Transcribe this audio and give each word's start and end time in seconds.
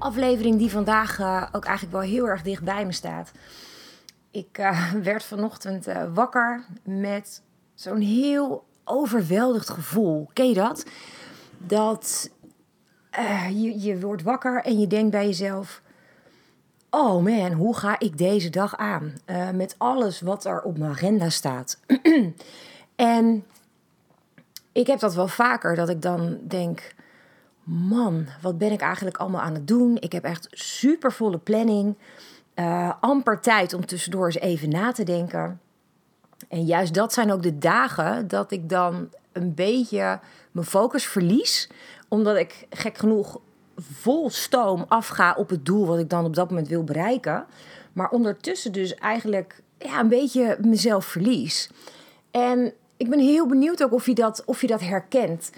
aflevering 0.00 0.58
die 0.58 0.70
vandaag 0.70 1.18
uh, 1.18 1.46
ook 1.52 1.64
eigenlijk 1.64 1.96
wel 1.96 2.10
heel 2.10 2.28
erg 2.28 2.42
dicht 2.42 2.62
bij 2.62 2.86
me 2.86 2.92
staat. 2.92 3.32
Ik 4.30 4.58
uh, 4.58 4.92
werd 5.02 5.24
vanochtend 5.24 5.86
wakker 6.14 6.64
met 6.82 7.42
zo'n 7.74 8.00
heel 8.00 8.64
overweldigd 8.84 9.70
gevoel. 9.70 10.30
Ken 10.32 10.48
je 10.48 10.54
dat? 10.54 10.86
Dat 11.58 12.30
je, 13.52 13.80
je 13.80 14.00
wordt 14.00 14.22
wakker 14.22 14.62
en 14.64 14.80
je 14.80 14.86
denkt 14.86 15.10
bij 15.10 15.26
jezelf... 15.26 15.82
Oh 16.90 17.22
man, 17.22 17.52
hoe 17.52 17.76
ga 17.76 17.98
ik 17.98 18.18
deze 18.18 18.50
dag 18.50 18.76
aan? 18.76 19.12
met 19.54 19.74
alles 19.78 20.20
wat 20.20 20.44
er 20.44 20.62
op 20.62 20.78
mijn 20.78 20.90
agenda 20.90 21.28
staat. 21.28 21.78
en 22.96 23.44
ik 24.72 24.86
heb 24.86 24.98
dat 24.98 25.14
wel 25.14 25.28
vaker, 25.28 25.74
dat 25.74 25.88
ik 25.88 26.02
dan 26.02 26.38
denk 26.42 26.94
man, 27.64 28.26
wat 28.42 28.58
ben 28.58 28.72
ik 28.72 28.80
eigenlijk 28.80 29.16
allemaal 29.16 29.40
aan 29.40 29.54
het 29.54 29.68
doen? 29.68 29.96
Ik 30.00 30.12
heb 30.12 30.24
echt 30.24 30.48
super 30.50 31.12
volle 31.12 31.38
planning. 31.38 31.96
Uh, 32.54 32.92
amper 33.00 33.40
tijd 33.40 33.74
om 33.74 33.86
tussendoor 33.86 34.26
eens 34.26 34.38
even 34.38 34.68
na 34.68 34.92
te 34.92 35.04
denken. 35.04 35.60
En 36.48 36.64
juist 36.64 36.94
dat 36.94 37.12
zijn 37.12 37.32
ook 37.32 37.42
de 37.42 37.58
dagen 37.58 38.28
dat 38.28 38.52
ik 38.52 38.68
dan 38.68 39.08
een 39.32 39.54
beetje 39.54 40.20
mijn 40.50 40.66
focus 40.66 41.06
verlies. 41.06 41.70
Omdat 42.08 42.36
ik 42.36 42.66
gek 42.70 42.98
genoeg 42.98 43.40
vol 43.76 44.30
stoom 44.30 44.84
afga 44.88 45.34
op 45.34 45.48
het 45.48 45.64
doel 45.66 45.86
wat 45.86 45.98
ik 45.98 46.10
dan 46.10 46.24
op 46.24 46.34
dat 46.34 46.48
moment 46.48 46.68
wil 46.68 46.84
bereiken. 46.84 47.46
Maar 47.92 48.10
ondertussen 48.10 48.72
dus 48.72 48.94
eigenlijk 48.94 49.62
ja, 49.78 50.00
een 50.00 50.08
beetje 50.08 50.58
mezelf 50.60 51.04
verlies. 51.04 51.70
En 52.30 52.72
ik 52.96 53.10
ben 53.10 53.18
heel 53.18 53.46
benieuwd 53.46 53.82
ook 53.82 53.92
of 53.92 54.06
je 54.06 54.14
dat, 54.14 54.42
of 54.44 54.60
je 54.60 54.66
dat 54.66 54.80
herkent. 54.80 55.50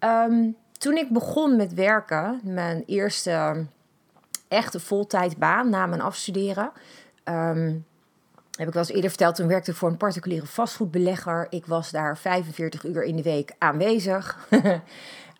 Um, 0.00 0.56
toen 0.78 0.96
ik 0.96 1.10
begon 1.10 1.56
met 1.56 1.74
werken, 1.74 2.40
mijn 2.42 2.82
eerste 2.86 3.66
echte 4.48 4.80
voltijdbaan 4.80 5.70
na 5.70 5.86
mijn 5.86 6.00
afstuderen. 6.00 6.70
Um, 7.24 7.84
heb 8.56 8.66
ik 8.68 8.74
wel 8.74 8.82
eens 8.82 8.92
eerder 8.92 9.10
verteld, 9.10 9.34
toen 9.34 9.48
werkte 9.48 9.70
ik 9.70 9.76
voor 9.76 9.88
een 9.88 9.96
particuliere 9.96 10.46
vastgoedbelegger. 10.46 11.46
Ik 11.50 11.66
was 11.66 11.90
daar 11.90 12.18
45 12.18 12.84
uur 12.84 13.02
in 13.02 13.16
de 13.16 13.22
week 13.22 13.54
aanwezig. 13.58 14.48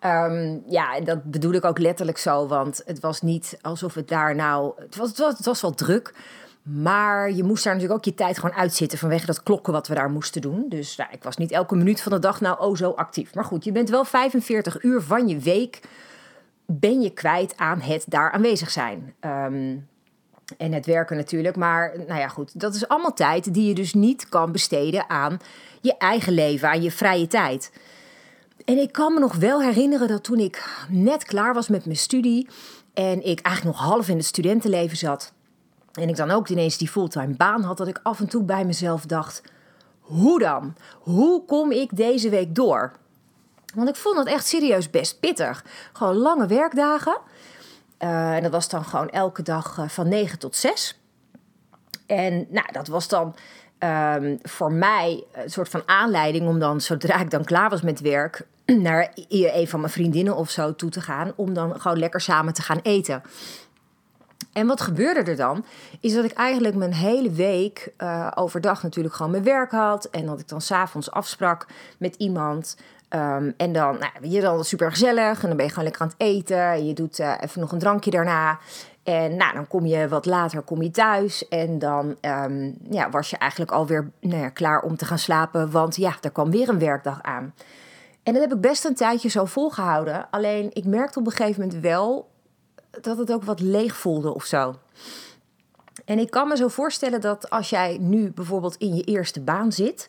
um, 0.05 0.62
ja, 0.78 1.01
dat 1.01 1.25
bedoel 1.25 1.53
ik 1.53 1.65
ook 1.65 1.78
letterlijk 1.78 2.19
zo, 2.19 2.47
want 2.47 2.83
het 2.84 3.00
was 3.00 3.23
niet 3.23 3.59
alsof 3.62 3.95
het 3.95 4.09
daar 4.09 4.34
nou... 4.34 4.73
Het 4.77 4.97
was, 4.97 5.09
het 5.09 5.19
was, 5.19 5.37
het 5.37 5.47
was 5.47 5.61
wel 5.61 5.75
druk, 5.75 6.15
maar 6.67 7.33
je 7.33 7.45
moest 7.45 7.64
daar 7.64 7.72
natuurlijk 7.72 8.00
ook 8.00 8.12
je 8.12 8.14
tijd 8.14 8.39
gewoon 8.39 8.56
uitzitten 8.56 8.98
vanwege 8.98 9.27
dat 9.27 9.42
klokken 9.42 9.72
wat 9.72 9.89
we 9.89 9.95
daar 9.95 10.11
moesten 10.11 10.41
doen. 10.41 10.64
Dus 10.69 10.97
nou, 10.97 11.11
ik 11.12 11.22
was 11.22 11.36
niet 11.36 11.50
elke 11.50 11.77
minuut 11.77 12.00
van 12.00 12.12
de 12.12 12.19
dag 12.19 12.41
nou 12.41 12.61
oh 12.61 12.77
zo 12.77 12.91
actief. 12.91 13.34
Maar 13.34 13.45
goed, 13.45 13.64
je 13.64 13.72
bent 13.72 13.91
wel 13.91 14.05
45 14.05 14.83
uur 14.83 15.03
van 15.03 15.28
je 15.28 15.39
week 15.39 15.81
ben 16.67 17.00
je 17.00 17.11
kwijt 17.11 17.56
aan 17.56 17.81
het 17.81 18.05
daar 18.09 18.31
aanwezig 18.31 18.70
zijn. 18.70 19.14
Um, 19.20 19.89
en 20.56 20.72
het 20.72 20.87
werken 20.87 21.17
natuurlijk. 21.17 21.56
Maar 21.56 21.92
nou 22.06 22.20
ja, 22.20 22.28
goed, 22.28 22.61
dat 22.61 22.75
is 22.75 22.89
allemaal 22.89 23.12
tijd 23.12 23.55
die 23.55 23.69
je 23.69 23.75
dus 23.75 23.94
niet 23.94 24.28
kan 24.28 24.53
besteden 24.53 25.11
aan 25.11 25.39
je 25.81 25.97
eigen 25.97 26.33
leven, 26.33 26.69
aan 26.69 26.83
je 26.83 26.91
vrije 26.91 27.27
tijd. 27.27 27.72
En 28.64 28.78
ik 28.78 28.92
kan 28.92 29.14
me 29.14 29.21
nog 29.21 29.34
wel 29.34 29.62
herinneren 29.62 30.09
dat 30.09 30.25
toen 30.25 30.38
ik 30.38 30.87
net 30.88 31.25
klaar 31.25 31.54
was 31.54 31.69
met 31.69 31.84
mijn 31.84 31.97
studie 31.97 32.48
en 32.94 33.27
ik 33.27 33.41
eigenlijk 33.41 33.77
nog 33.77 33.87
half 33.87 34.09
in 34.09 34.16
het 34.16 34.27
studentenleven 34.27 34.97
zat 34.97 35.34
en 35.97 36.09
ik 36.09 36.17
dan 36.17 36.31
ook 36.31 36.49
ineens 36.49 36.79
die 36.79 36.89
fulltime 36.89 37.34
baan 37.34 37.62
had, 37.62 37.77
dat 37.77 37.89
ik 37.89 38.01
af 38.03 38.21
en 38.21 38.29
toe 38.29 38.43
bij 38.43 38.65
mezelf 38.65 39.07
dacht: 39.07 39.43
hoe 40.01 40.39
dan? 40.39 40.75
Hoe 40.99 41.45
kom 41.45 41.73
ik 41.73 41.97
deze 41.97 42.29
week 42.29 42.55
door? 42.55 42.93
Want 43.75 43.89
ik 43.89 43.97
vond 43.97 44.17
het 44.17 44.27
echt 44.27 44.47
serieus 44.47 44.91
best 44.91 45.21
pittig. 45.21 45.65
Gewoon 45.93 46.17
lange 46.17 46.47
werkdagen. 46.47 47.19
Uh, 47.99 48.34
en 48.37 48.43
dat 48.43 48.53
was 48.53 48.69
dan 48.69 48.84
gewoon 48.84 49.11
elke 49.11 49.43
dag 49.43 49.79
uh, 49.79 49.89
van 49.89 50.09
9 50.09 50.39
tot 50.39 50.57
6. 50.57 51.01
En 52.07 52.47
nou, 52.51 52.73
dat 52.73 52.87
was 52.87 53.09
dan 53.09 53.34
um, 53.78 54.39
voor 54.43 54.73
mij 54.73 55.25
een 55.33 55.51
soort 55.51 55.69
van 55.69 55.83
aanleiding 55.87 56.49
om 56.49 56.59
dan, 56.59 56.81
zodra 56.81 57.21
ik 57.21 57.31
dan 57.31 57.45
klaar 57.45 57.71
was 57.71 57.83
met 57.83 58.01
werk, 58.01 58.47
naar 58.67 59.13
een 59.28 59.69
van 59.69 59.81
mijn 59.81 59.93
vriendinnen 59.93 60.37
of 60.37 60.51
zo 60.51 60.75
toe 60.75 60.91
te 60.91 61.01
gaan. 61.01 61.33
Om 61.37 61.55
dan 61.55 61.81
gewoon 61.81 61.99
lekker 61.99 62.21
samen 62.21 62.55
te 62.55 62.63
gaan 62.63 62.81
eten. 62.83 63.23
En 64.56 64.67
wat 64.67 64.81
gebeurde 64.81 65.31
er 65.31 65.37
dan? 65.37 65.65
Is 66.00 66.15
dat 66.15 66.25
ik 66.25 66.33
eigenlijk 66.33 66.75
mijn 66.75 66.93
hele 66.93 67.31
week 67.31 67.93
uh, 67.99 68.31
overdag 68.34 68.83
natuurlijk 68.83 69.15
gewoon 69.15 69.33
mijn 69.33 69.43
werk 69.43 69.71
had. 69.71 70.05
En 70.05 70.27
dat 70.27 70.41
ik 70.41 70.49
dan 70.49 70.61
s'avonds 70.61 71.11
afsprak 71.11 71.67
met 71.99 72.15
iemand. 72.15 72.77
Um, 73.11 73.55
en 73.56 73.72
dan, 73.72 73.99
nou, 73.99 74.33
je 74.33 74.41
dan 74.41 74.65
super 74.65 74.91
gezellig. 74.91 75.43
En 75.43 75.49
dan 75.49 75.56
ben 75.56 75.66
je 75.66 75.71
gewoon 75.71 75.84
lekker 75.84 76.03
aan 76.03 76.12
het 76.16 76.21
eten. 76.28 76.87
Je 76.87 76.93
doet 76.93 77.19
uh, 77.19 77.34
even 77.41 77.61
nog 77.61 77.72
een 77.72 77.78
drankje 77.78 78.11
daarna. 78.11 78.59
En 79.03 79.37
nou, 79.37 79.55
dan 79.55 79.66
kom 79.66 79.87
je 79.87 80.09
wat 80.09 80.27
later 80.27 80.62
kom 80.62 80.83
je 80.83 80.91
thuis. 80.91 81.49
En 81.49 81.78
dan 81.78 82.16
um, 82.21 82.78
ja, 82.91 83.11
was 83.11 83.31
je 83.31 83.37
eigenlijk 83.37 83.71
alweer 83.71 84.11
nou 84.21 84.43
ja, 84.43 84.49
klaar 84.49 84.83
om 84.83 84.97
te 84.97 85.05
gaan 85.05 85.19
slapen. 85.19 85.71
Want 85.71 85.97
ja, 85.97 86.15
er 86.21 86.31
kwam 86.31 86.50
weer 86.50 86.69
een 86.69 86.78
werkdag 86.78 87.22
aan. 87.22 87.55
En 88.22 88.33
dat 88.33 88.43
heb 88.43 88.53
ik 88.53 88.61
best 88.61 88.84
een 88.84 88.95
tijdje 88.95 89.28
zo 89.28 89.45
volgehouden. 89.45 90.27
Alleen 90.31 90.71
ik 90.72 90.84
merkte 90.84 91.19
op 91.19 91.27
een 91.27 91.33
gegeven 91.33 91.62
moment 91.62 91.81
wel 91.83 92.34
dat 93.01 93.19
het 93.19 93.33
ook 93.33 93.45
wat 93.45 93.61
leeg 93.61 93.97
voelde 93.97 94.34
of 94.34 94.45
zo. 94.45 94.75
En 96.05 96.19
ik 96.19 96.31
kan 96.31 96.49
me 96.49 96.57
zo 96.57 96.69
voorstellen 96.69 97.21
dat 97.21 97.51
als 97.51 97.71
jij 97.71 97.99
nu 98.01 98.31
bijvoorbeeld 98.31 98.77
in 98.77 98.95
je 98.95 99.03
eerste 99.03 99.41
baan 99.41 99.73
zit, 99.73 100.09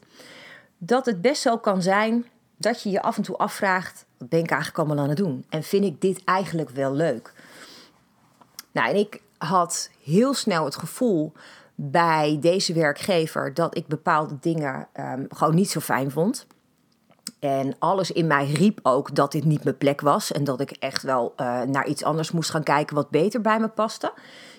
dat 0.78 1.06
het 1.06 1.22
best 1.22 1.42
zo 1.42 1.58
kan 1.58 1.82
zijn 1.82 2.26
dat 2.58 2.84
je 2.84 2.90
je 2.90 3.02
af 3.02 3.18
en 3.18 3.24
toe 3.24 3.38
afvraagt: 3.38 4.06
wat 4.18 4.30
ben 4.30 4.40
ik 4.40 4.50
eigenlijk 4.50 4.80
allemaal 4.80 5.04
aan 5.04 5.10
het 5.10 5.18
doen? 5.18 5.46
En 5.50 5.64
vind 5.64 5.86
ik 5.86 6.02
dit 6.02 6.24
eigenlijk 6.24 6.70
wel 6.70 6.94
leuk? 6.94 7.34
Nou, 8.72 8.90
en 8.90 8.96
ik 8.96 9.22
had 9.38 9.90
heel 10.04 10.34
snel 10.34 10.66
het 10.66 10.76
gevoel 10.76 11.34
bij 11.76 12.38
deze 12.42 12.74
werkgever 12.74 13.54
dat 13.54 13.78
ik 13.78 13.88
bepaalde 13.88 14.38
dingen 14.40 14.88
um, 15.00 15.26
gewoon 15.30 15.56
niet 15.56 15.70
zo 15.70 15.80
fijn 15.80 16.12
vond. 16.12 16.48
En 17.40 17.76
alles 17.80 18.12
in 18.12 18.28
mij 18.28 18.52
riep 18.52 18.80
ook 18.84 19.16
dat 19.16 19.32
dit 19.32 19.46
niet 19.46 19.64
mijn 19.64 19.78
plek 19.78 20.02
was. 20.02 20.32
En 20.32 20.44
dat 20.44 20.60
ik 20.60 20.72
echt 20.72 21.04
wel 21.04 21.34
uh, 21.38 21.62
naar 21.62 21.88
iets 21.88 22.04
anders 22.04 22.32
moest 22.32 22.50
gaan 22.50 22.64
kijken 22.64 22.96
wat 22.96 23.10
beter 23.10 23.42
bij 23.42 23.60
me 23.60 23.68
paste. 23.68 24.12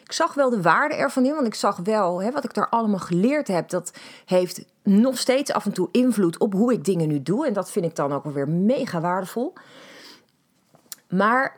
Ik 0.05 0.13
zag 0.13 0.35
wel 0.35 0.51
de 0.51 0.63
waarde 0.63 0.95
ervan 0.95 1.25
in, 1.25 1.35
want 1.35 1.47
ik 1.47 1.55
zag 1.55 1.77
wel 1.77 2.23
hè, 2.23 2.31
wat 2.31 2.45
ik 2.45 2.55
daar 2.55 2.69
allemaal 2.69 2.99
geleerd 2.99 3.49
heb. 3.49 3.69
Dat 3.69 3.93
heeft 4.25 4.65
nog 4.83 5.19
steeds 5.19 5.53
af 5.53 5.65
en 5.65 5.73
toe 5.73 5.89
invloed 5.93 6.39
op 6.39 6.53
hoe 6.53 6.73
ik 6.73 6.85
dingen 6.85 7.09
nu 7.09 7.23
doe. 7.23 7.47
En 7.47 7.53
dat 7.53 7.71
vind 7.71 7.85
ik 7.85 7.97
dan 7.97 8.13
ook 8.13 8.25
weer 8.25 8.49
mega 8.49 9.01
waardevol. 9.01 9.53
Maar 11.09 11.57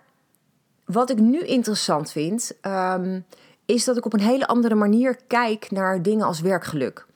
wat 0.84 1.10
ik 1.10 1.18
nu 1.18 1.40
interessant 1.40 2.10
vind, 2.10 2.52
um, 2.62 3.24
is 3.64 3.84
dat 3.84 3.96
ik 3.96 4.04
op 4.04 4.12
een 4.12 4.20
hele 4.20 4.46
andere 4.46 4.74
manier 4.74 5.18
kijk 5.26 5.70
naar 5.70 6.02
dingen 6.02 6.26
als 6.26 6.40
werkgeluk. 6.40 7.06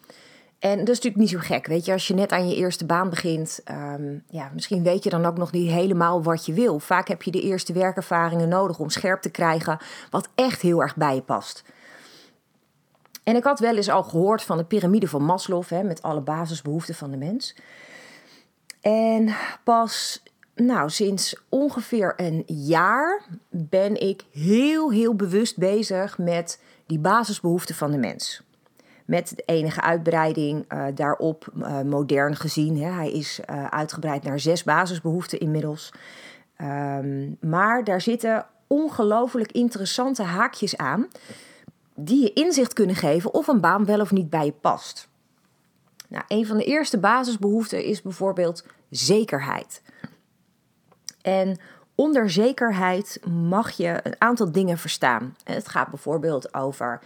En 0.64 0.78
dat 0.78 0.88
is 0.88 1.00
natuurlijk 1.00 1.16
niet 1.16 1.30
zo 1.30 1.54
gek, 1.54 1.66
weet 1.66 1.84
je. 1.84 1.92
Als 1.92 2.08
je 2.08 2.14
net 2.14 2.32
aan 2.32 2.48
je 2.48 2.56
eerste 2.56 2.86
baan 2.86 3.10
begint, 3.10 3.60
um, 3.70 4.22
ja, 4.28 4.50
misschien 4.54 4.82
weet 4.82 5.04
je 5.04 5.10
dan 5.10 5.24
ook 5.24 5.36
nog 5.36 5.52
niet 5.52 5.70
helemaal 5.70 6.22
wat 6.22 6.46
je 6.46 6.52
wil. 6.52 6.78
Vaak 6.78 7.08
heb 7.08 7.22
je 7.22 7.30
de 7.30 7.40
eerste 7.40 7.72
werkervaringen 7.72 8.48
nodig 8.48 8.78
om 8.78 8.90
scherp 8.90 9.20
te 9.20 9.30
krijgen 9.30 9.78
wat 10.10 10.28
echt 10.34 10.60
heel 10.60 10.82
erg 10.82 10.96
bij 10.96 11.14
je 11.14 11.22
past. 11.22 11.64
En 13.22 13.36
ik 13.36 13.44
had 13.44 13.60
wel 13.60 13.76
eens 13.76 13.88
al 13.88 14.02
gehoord 14.02 14.42
van 14.42 14.56
de 14.56 14.64
piramide 14.64 15.08
van 15.08 15.24
Maslow, 15.24 15.64
hè, 15.68 15.82
met 15.82 16.02
alle 16.02 16.20
basisbehoeften 16.20 16.94
van 16.94 17.10
de 17.10 17.16
mens. 17.16 17.56
En 18.80 19.34
pas 19.64 20.22
nou, 20.54 20.90
sinds 20.90 21.42
ongeveer 21.48 22.12
een 22.16 22.42
jaar 22.46 23.22
ben 23.50 24.00
ik 24.00 24.24
heel, 24.32 24.90
heel 24.90 25.14
bewust 25.14 25.56
bezig 25.56 26.18
met 26.18 26.60
die 26.86 26.98
basisbehoeften 26.98 27.74
van 27.74 27.90
de 27.90 27.98
mens. 27.98 28.42
Met 29.04 29.32
de 29.36 29.42
enige 29.46 29.80
uitbreiding 29.80 30.72
uh, 30.72 30.86
daarop, 30.94 31.52
uh, 31.56 31.80
modern 31.80 32.36
gezien. 32.36 32.78
Hè. 32.78 32.90
Hij 32.90 33.12
is 33.12 33.40
uh, 33.50 33.66
uitgebreid 33.66 34.22
naar 34.22 34.40
zes 34.40 34.62
basisbehoeften 34.62 35.40
inmiddels. 35.40 35.92
Um, 36.58 37.36
maar 37.40 37.84
daar 37.84 38.00
zitten 38.00 38.46
ongelooflijk 38.66 39.52
interessante 39.52 40.22
haakjes 40.22 40.76
aan. 40.76 41.08
Die 41.94 42.22
je 42.22 42.32
inzicht 42.32 42.72
kunnen 42.72 42.96
geven 42.96 43.34
of 43.34 43.46
een 43.46 43.60
baan 43.60 43.84
wel 43.84 44.00
of 44.00 44.10
niet 44.10 44.30
bij 44.30 44.44
je 44.44 44.52
past. 44.52 45.08
Nou, 46.08 46.24
een 46.28 46.46
van 46.46 46.56
de 46.56 46.64
eerste 46.64 46.98
basisbehoeften 46.98 47.84
is 47.84 48.02
bijvoorbeeld 48.02 48.66
zekerheid. 48.90 49.82
En 51.22 51.58
onder 51.94 52.30
zekerheid 52.30 53.20
mag 53.28 53.70
je 53.70 54.00
een 54.02 54.14
aantal 54.18 54.52
dingen 54.52 54.78
verstaan. 54.78 55.36
Het 55.44 55.68
gaat 55.68 55.88
bijvoorbeeld 55.88 56.54
over 56.54 57.00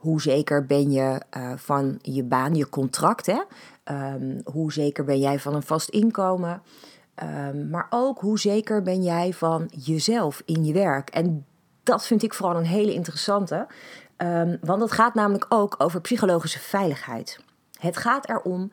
Hoe 0.00 0.20
zeker 0.20 0.66
ben 0.66 0.90
je 0.90 1.22
uh, 1.36 1.52
van 1.56 1.98
je 2.02 2.22
baan, 2.22 2.54
je 2.54 2.68
contract? 2.68 3.26
Hè? 3.26 3.40
Um, 4.14 4.40
hoe 4.44 4.72
zeker 4.72 5.04
ben 5.04 5.18
jij 5.18 5.38
van 5.38 5.54
een 5.54 5.62
vast 5.62 5.88
inkomen? 5.88 6.62
Um, 7.22 7.70
maar 7.70 7.86
ook 7.90 8.20
hoe 8.20 8.38
zeker 8.38 8.82
ben 8.82 9.02
jij 9.02 9.32
van 9.32 9.70
jezelf 9.76 10.42
in 10.44 10.64
je 10.64 10.72
werk? 10.72 11.10
En 11.10 11.46
dat 11.82 12.06
vind 12.06 12.22
ik 12.22 12.34
vooral 12.34 12.56
een 12.56 12.64
hele 12.64 12.92
interessante. 12.94 13.66
Um, 14.16 14.58
want 14.60 14.80
het 14.80 14.92
gaat 14.92 15.14
namelijk 15.14 15.46
ook 15.48 15.74
over 15.78 16.00
psychologische 16.00 16.58
veiligheid. 16.58 17.40
Het 17.78 17.96
gaat 17.96 18.28
erom 18.28 18.72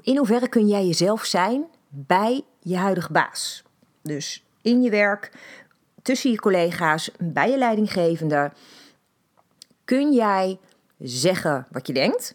in 0.00 0.16
hoeverre 0.16 0.48
kun 0.48 0.68
jij 0.68 0.86
jezelf 0.86 1.24
zijn 1.24 1.64
bij 1.88 2.44
je 2.60 2.76
huidige 2.76 3.12
baas. 3.12 3.62
Dus 4.02 4.44
in 4.62 4.82
je 4.82 4.90
werk, 4.90 5.32
tussen 6.02 6.30
je 6.30 6.38
collega's, 6.40 7.10
bij 7.18 7.50
je 7.50 7.58
leidinggevende. 7.58 8.52
Kun 9.84 10.12
jij 10.12 10.58
zeggen 10.98 11.66
wat 11.70 11.86
je 11.86 11.92
denkt? 11.92 12.34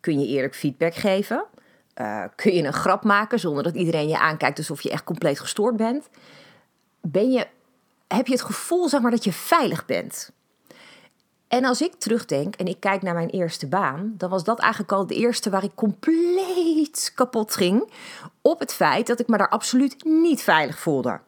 Kun 0.00 0.20
je 0.20 0.26
eerlijk 0.26 0.54
feedback 0.54 0.94
geven? 0.94 1.44
Uh, 2.00 2.24
kun 2.34 2.54
je 2.54 2.62
een 2.62 2.72
grap 2.72 3.04
maken 3.04 3.38
zonder 3.38 3.62
dat 3.62 3.74
iedereen 3.74 4.08
je 4.08 4.18
aankijkt 4.18 4.58
alsof 4.58 4.80
je 4.80 4.90
echt 4.90 5.04
compleet 5.04 5.40
gestoord 5.40 5.76
bent? 5.76 6.08
Ben 7.00 7.30
je, 7.30 7.46
heb 8.08 8.26
je 8.26 8.32
het 8.32 8.42
gevoel 8.42 8.88
zeg 8.88 9.00
maar, 9.00 9.10
dat 9.10 9.24
je 9.24 9.32
veilig 9.32 9.86
bent? 9.86 10.30
En 11.48 11.64
als 11.64 11.80
ik 11.80 11.94
terugdenk 11.94 12.54
en 12.54 12.66
ik 12.66 12.80
kijk 12.80 13.02
naar 13.02 13.14
mijn 13.14 13.28
eerste 13.28 13.66
baan, 13.66 14.14
dan 14.16 14.30
was 14.30 14.44
dat 14.44 14.58
eigenlijk 14.58 14.92
al 14.92 15.06
de 15.06 15.14
eerste 15.14 15.50
waar 15.50 15.64
ik 15.64 15.74
compleet 15.74 17.12
kapot 17.14 17.54
ging 17.54 17.90
op 18.40 18.60
het 18.60 18.72
feit 18.74 19.06
dat 19.06 19.20
ik 19.20 19.28
me 19.28 19.36
daar 19.36 19.48
absoluut 19.48 20.04
niet 20.04 20.42
veilig 20.42 20.78
voelde. 20.78 21.20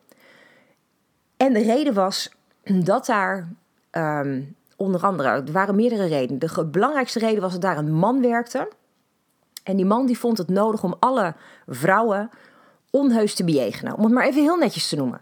En 1.36 1.52
de 1.52 1.62
reden 1.62 1.94
was 1.94 2.30
dat 2.62 3.06
daar 3.06 3.48
um, 3.90 4.56
onder 4.78 5.00
andere, 5.00 5.28
er 5.28 5.52
waren 5.52 5.74
meerdere 5.74 6.06
redenen. 6.06 6.38
De 6.38 6.64
belangrijkste 6.64 7.18
reden 7.18 7.40
was 7.40 7.52
dat 7.52 7.60
daar 7.60 7.78
een 7.78 7.92
man 7.92 8.20
werkte. 8.20 8.68
En 9.62 9.76
die 9.76 9.84
man 9.84 10.06
die 10.06 10.18
vond 10.18 10.38
het 10.38 10.48
nodig 10.48 10.82
om 10.82 10.94
alle 10.98 11.34
vrouwen 11.66 12.30
onheus 12.90 13.34
te 13.34 13.44
bejegenen. 13.44 13.96
Om 13.96 14.04
het 14.04 14.12
maar 14.12 14.26
even 14.26 14.42
heel 14.42 14.56
netjes 14.56 14.88
te 14.88 14.96
noemen. 14.96 15.20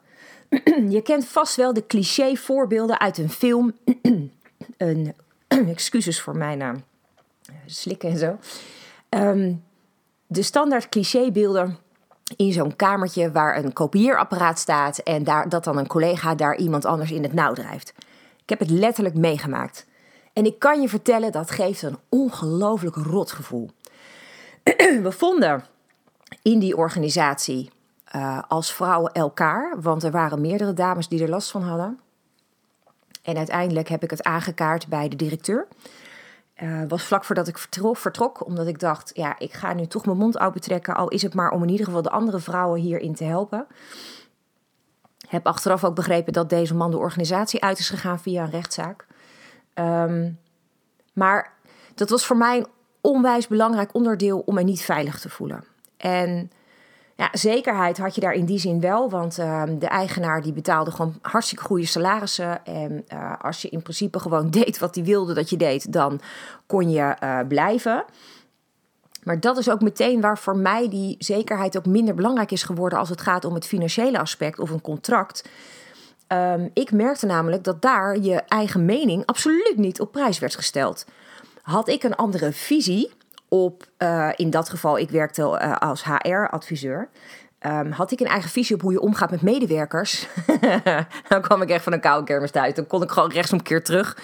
Je 0.97 1.01
kent 1.03 1.27
vast 1.27 1.57
wel 1.57 1.73
de 1.73 1.87
cliché 1.87 2.37
voorbeelden 2.37 3.01
uit 3.01 3.19
een 3.19 3.31
film 3.31 3.73
een, 4.77 5.15
excuses 5.49 6.21
voor 6.21 6.37
mijn 6.37 6.59
naam, 6.59 6.83
slikken 7.67 8.11
en 8.11 8.19
zo. 8.19 8.39
Ehm, 9.09 9.53
de 10.27 10.43
standaard 10.43 10.89
clichébeelden 10.89 11.79
in 12.37 12.53
zo'n 12.53 12.77
kamertje 12.77 13.33
waar 13.33 13.57
een 13.57 13.73
kopieerapparaat 13.73 14.59
staat 14.59 14.99
en 14.99 15.25
daar, 15.25 15.49
dat 15.49 15.65
dan 15.65 15.79
een 15.79 15.87
collega 15.87 16.35
daar 16.35 16.57
iemand 16.57 16.85
anders 16.85 17.11
in 17.11 17.23
het 17.23 17.33
nauw 17.33 17.53
drijft. 17.53 17.95
Ik 18.47 18.59
heb 18.59 18.69
het 18.69 18.79
letterlijk 18.79 19.15
meegemaakt. 19.15 19.87
En 20.33 20.45
ik 20.45 20.59
kan 20.59 20.81
je 20.81 20.89
vertellen, 20.89 21.33
dat 21.33 21.51
geeft 21.51 21.83
een 21.83 21.99
ongelooflijk 22.09 22.97
rotgevoel. 22.97 23.71
We 25.03 25.13
vonden 25.13 25.65
in 26.43 26.59
die 26.59 26.77
organisatie 26.77 27.71
uh, 28.17 28.43
als 28.49 28.73
vrouwen 28.75 29.13
elkaar, 29.13 29.81
want 29.81 30.03
er 30.03 30.11
waren 30.11 30.41
meerdere 30.41 30.73
dames 30.73 31.09
die 31.09 31.23
er 31.23 31.29
last 31.29 31.51
van 31.51 31.63
hadden. 31.63 32.01
En 33.23 33.37
uiteindelijk 33.37 33.89
heb 33.89 34.03
ik 34.03 34.11
het 34.11 34.23
aangekaart 34.23 34.89
bij 34.89 35.09
de 35.09 35.17
directeur. 35.17 35.67
Uh, 36.63 36.83
was 36.89 37.05
vlak 37.05 37.25
voordat 37.25 37.49
ik 37.49 37.59
vertrok, 37.79 38.47
omdat 38.47 38.67
ik 38.67 38.79
dacht: 38.79 39.11
ja, 39.15 39.39
ik 39.39 39.53
ga 39.53 39.73
nu 39.73 39.87
toch 39.87 40.07
mijn 40.07 40.19
mond 40.19 40.39
open 40.39 40.61
trekken, 40.61 40.97
al 40.97 41.09
is 41.09 41.23
het 41.23 41.35
maar 41.35 41.51
om 41.51 41.63
in 41.63 41.69
ieder 41.69 41.87
geval 41.87 42.03
de 42.03 42.11
andere 42.11 42.39
vrouwen 42.39 42.81
hierin 42.81 43.15
te 43.15 43.25
helpen. 43.25 43.67
Heb 45.29 45.47
achteraf 45.47 45.85
ook 45.85 45.95
begrepen 45.95 46.33
dat 46.33 46.51
deze 46.51 46.75
man 46.75 46.91
de 46.91 46.99
organisatie 46.99 47.63
uit 47.63 47.79
is 47.79 47.89
gegaan 47.89 48.21
via 48.21 48.43
een 48.43 48.51
rechtszaak. 48.51 49.07
Um, 49.75 50.39
maar 51.13 51.53
dat 51.95 52.11
was 52.11 52.27
voor 52.27 52.37
mij 52.37 52.59
een 52.59 52.67
onwijs 53.01 53.47
belangrijk 53.47 53.95
onderdeel 53.95 54.43
om 54.47 54.55
mij 54.55 54.65
niet 54.65 54.83
veilig 54.83 55.21
te 55.21 55.29
voelen. 55.29 55.65
En 55.97 56.51
ja, 57.17 57.29
zekerheid 57.33 57.99
had 57.99 58.15
je 58.15 58.21
daar 58.21 58.33
in 58.33 58.45
die 58.45 58.59
zin 58.59 58.81
wel, 58.81 59.11
want 59.11 59.39
ehm, 59.39 59.79
de 59.79 59.87
eigenaar 59.87 60.43
die 60.43 60.53
betaalde 60.53 60.91
gewoon 60.91 61.19
hartstikke 61.23 61.65
goede 61.65 61.87
salarissen. 61.87 62.65
En 62.65 63.05
uh, 63.13 63.33
als 63.41 63.63
je 63.63 63.69
in 63.69 63.83
principe 63.83 64.19
gewoon 64.19 64.51
deed 64.61 64.79
wat 64.79 64.95
hij 64.95 65.05
wilde 65.05 65.35
dat 65.35 65.51
je 65.51 65.57
deed, 65.57 65.93
dan 65.93 66.21
kon 66.67 66.91
je 66.91 67.17
uh, 67.23 67.39
blijven. 67.49 68.05
Maar 69.27 69.41
dat 69.41 69.59
is 69.59 69.71
ook 69.71 69.81
meteen 69.81 70.21
waar 70.21 70.39
voor 70.39 70.57
mij 70.57 70.89
die 70.89 71.17
zekerheid 71.19 71.77
ook 71.77 71.87
minder 71.87 72.15
belangrijk 72.15 72.51
is 72.51 72.63
geworden 72.63 72.99
als 72.99 73.09
het 73.09 73.21
gaat 73.21 73.45
om 73.45 73.55
het 73.55 73.67
financiële 73.67 74.19
aspect 74.19 74.59
of 74.59 74.71
een 74.71 74.81
contract. 74.81 75.49
Um, 76.29 76.71
ik 76.73 76.93
merkte 76.93 77.27
namelijk 77.27 77.65
dat 77.65 77.83
daar 77.83 78.19
je 78.19 78.35
eigen 78.35 78.85
mening 78.85 79.27
absoluut 79.27 79.75
niet 79.77 80.01
op 80.01 80.13
prijs 80.13 80.39
werd 80.39 80.55
gesteld. 80.55 81.07
Had 81.63 81.89
ik 81.89 82.03
een 82.03 82.15
andere 82.15 82.53
visie, 82.53 83.11
op, 83.49 83.85
uh, 83.99 84.29
in 84.37 84.51
dat 84.51 84.69
geval, 84.69 84.99
ik 84.99 85.11
werkte 85.11 85.43
uh, 85.43 85.77
als 85.77 86.05
HR-adviseur. 86.05 87.09
Um, 87.61 87.91
had 87.91 88.11
ik 88.11 88.21
een 88.21 88.27
eigen 88.27 88.51
visie 88.51 88.75
op 88.75 88.83
hoe 88.83 88.93
je 88.93 89.01
omgaat 89.01 89.31
met 89.31 89.43
medewerkers. 89.43 90.29
dan 91.29 91.43
kwam 91.43 91.63
ik 91.63 91.71
echt 91.71 91.85
van 91.85 91.93
een 91.93 92.01
koude 92.01 92.27
kermis 92.27 92.51
thuis. 92.51 92.75
Dan 92.75 92.87
kon 92.87 93.03
ik 93.03 93.11
gewoon 93.11 93.31
rechtsomkeer 93.31 93.85
terug. 93.85 94.17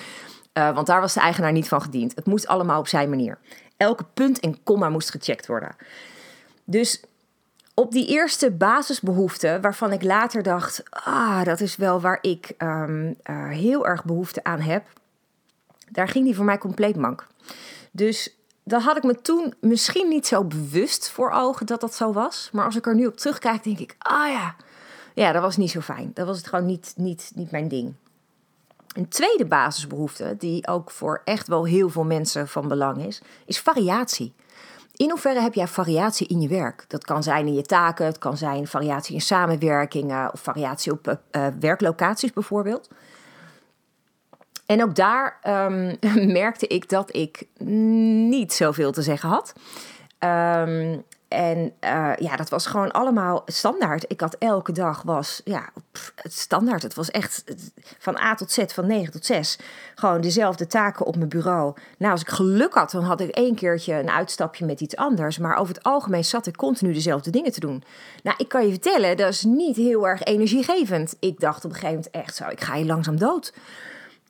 Uh, 0.59 0.75
want 0.75 0.87
daar 0.87 1.01
was 1.01 1.15
de 1.15 1.21
eigenaar 1.21 1.53
niet 1.53 1.69
van 1.69 1.83
gediend. 1.83 2.15
Het 2.15 2.27
moest 2.27 2.47
allemaal 2.47 2.79
op 2.79 2.89
zijn 2.89 3.09
manier. 3.09 3.39
Elke 3.83 4.05
punt 4.15 4.41
en 4.41 4.63
komma 4.63 4.89
moest 4.89 5.11
gecheckt 5.11 5.47
worden. 5.47 5.77
Dus 6.65 7.03
op 7.75 7.93
die 7.93 8.07
eerste 8.07 8.51
basisbehoeften, 8.51 9.61
waarvan 9.61 9.93
ik 9.93 10.03
later 10.03 10.43
dacht: 10.43 10.83
ah, 10.91 11.45
dat 11.45 11.61
is 11.61 11.77
wel 11.77 12.01
waar 12.01 12.19
ik 12.21 12.55
um, 12.59 13.17
heel 13.49 13.87
erg 13.87 14.05
behoefte 14.05 14.45
aan 14.45 14.61
heb. 14.61 14.87
Daar 15.91 16.09
ging 16.09 16.25
die 16.25 16.35
voor 16.35 16.45
mij 16.45 16.59
compleet 16.59 16.97
mank. 16.97 17.27
Dus 17.91 18.37
dat 18.65 18.83
had 18.83 18.97
ik 18.97 19.03
me 19.03 19.21
toen 19.21 19.55
misschien 19.61 20.09
niet 20.09 20.27
zo 20.27 20.45
bewust 20.45 21.11
voor 21.11 21.31
ogen 21.31 21.67
dat 21.67 21.81
dat 21.81 21.95
zo 21.95 22.13
was. 22.13 22.49
Maar 22.53 22.65
als 22.65 22.77
ik 22.77 22.87
er 22.87 22.95
nu 22.95 23.07
op 23.07 23.17
terugkijk, 23.17 23.65
denk 23.65 23.79
ik, 23.79 23.95
ah 23.99 24.29
ja, 24.29 24.57
ja, 25.15 25.33
dat 25.33 25.43
was 25.43 25.57
niet 25.57 25.71
zo 25.71 25.81
fijn. 25.81 26.11
Dat 26.15 26.27
was 26.27 26.37
het 26.37 26.47
gewoon 26.47 26.67
niet, 26.67 26.93
niet, 26.97 27.33
niet 27.35 27.51
mijn 27.51 27.69
ding. 27.69 27.95
Een 28.93 29.09
tweede 29.09 29.47
basisbehoefte, 29.47 30.35
die 30.39 30.67
ook 30.67 30.91
voor 30.91 31.23
echt 31.25 31.49
wel 31.49 31.65
heel 31.65 31.89
veel 31.89 32.05
mensen 32.05 32.49
van 32.49 32.69
belang 32.69 33.07
is, 33.07 33.23
is 33.47 33.61
variatie. 33.61 34.35
In 34.97 35.11
hoeverre 35.11 35.41
heb 35.41 35.55
jij 35.55 35.67
variatie 35.67 36.27
in 36.27 36.41
je 36.41 36.49
werk? 36.49 36.85
Dat 36.89 37.05
kan 37.05 37.23
zijn 37.23 37.47
in 37.47 37.55
je 37.55 37.63
taken, 37.63 38.07
het 38.07 38.19
kan 38.19 38.37
zijn 38.37 38.67
variatie 38.67 39.15
in 39.15 39.21
samenwerkingen 39.21 40.33
of 40.33 40.41
variatie 40.41 40.93
op 40.93 41.19
uh, 41.33 41.47
werklocaties 41.61 42.33
bijvoorbeeld. 42.33 42.89
En 44.67 44.83
ook 44.83 44.95
daar 44.95 45.39
um, 45.71 45.97
merkte 46.33 46.67
ik 46.67 46.89
dat 46.89 47.17
ik 47.17 47.47
niet 48.29 48.53
zoveel 48.53 48.93
te 48.93 49.03
zeggen 49.03 49.29
had. 49.29 49.53
Um, 50.19 51.05
en 51.33 51.73
uh, 51.81 52.13
ja, 52.17 52.37
dat 52.37 52.49
was 52.49 52.67
gewoon 52.67 52.91
allemaal 52.91 53.43
standaard. 53.47 54.05
Ik 54.09 54.21
had 54.21 54.37
elke 54.39 54.73
dag 54.73 55.03
was, 55.03 55.41
ja, 55.45 55.69
het 56.15 56.33
standaard. 56.33 56.83
Het 56.83 56.95
was 56.95 57.11
echt 57.11 57.45
van 57.99 58.19
A 58.19 58.35
tot 58.35 58.51
Z, 58.51 58.65
van 58.67 58.87
9 58.87 59.13
tot 59.13 59.25
6. 59.25 59.59
Gewoon 59.95 60.21
dezelfde 60.21 60.67
taken 60.67 61.07
op 61.07 61.17
mijn 61.17 61.29
bureau. 61.29 61.75
Nou, 61.99 62.13
als 62.13 62.21
ik 62.21 62.29
geluk 62.29 62.75
had, 62.75 62.91
dan 62.91 63.05
had 63.05 63.21
ik 63.21 63.31
één 63.31 63.55
keertje 63.55 63.95
een 63.95 64.11
uitstapje 64.11 64.65
met 64.65 64.81
iets 64.81 64.97
anders. 64.97 65.39
Maar 65.39 65.57
over 65.57 65.75
het 65.75 65.85
algemeen 65.85 66.25
zat 66.25 66.47
ik 66.47 66.57
continu 66.57 66.93
dezelfde 66.93 67.31
dingen 67.31 67.53
te 67.53 67.61
doen. 67.61 67.85
Nou, 68.23 68.37
ik 68.39 68.49
kan 68.49 68.65
je 68.65 68.71
vertellen, 68.71 69.17
dat 69.17 69.29
is 69.29 69.43
niet 69.43 69.77
heel 69.77 70.09
erg 70.09 70.23
energiegevend. 70.23 71.17
Ik 71.21 71.41
dacht 71.41 71.65
op 71.65 71.71
een 71.71 71.77
gegeven 71.77 71.95
moment 71.95 72.11
echt 72.11 72.37
zo, 72.37 72.49
ik 72.49 72.61
ga 72.61 72.75
hier 72.75 72.87
langzaam 72.87 73.19
dood. 73.19 73.53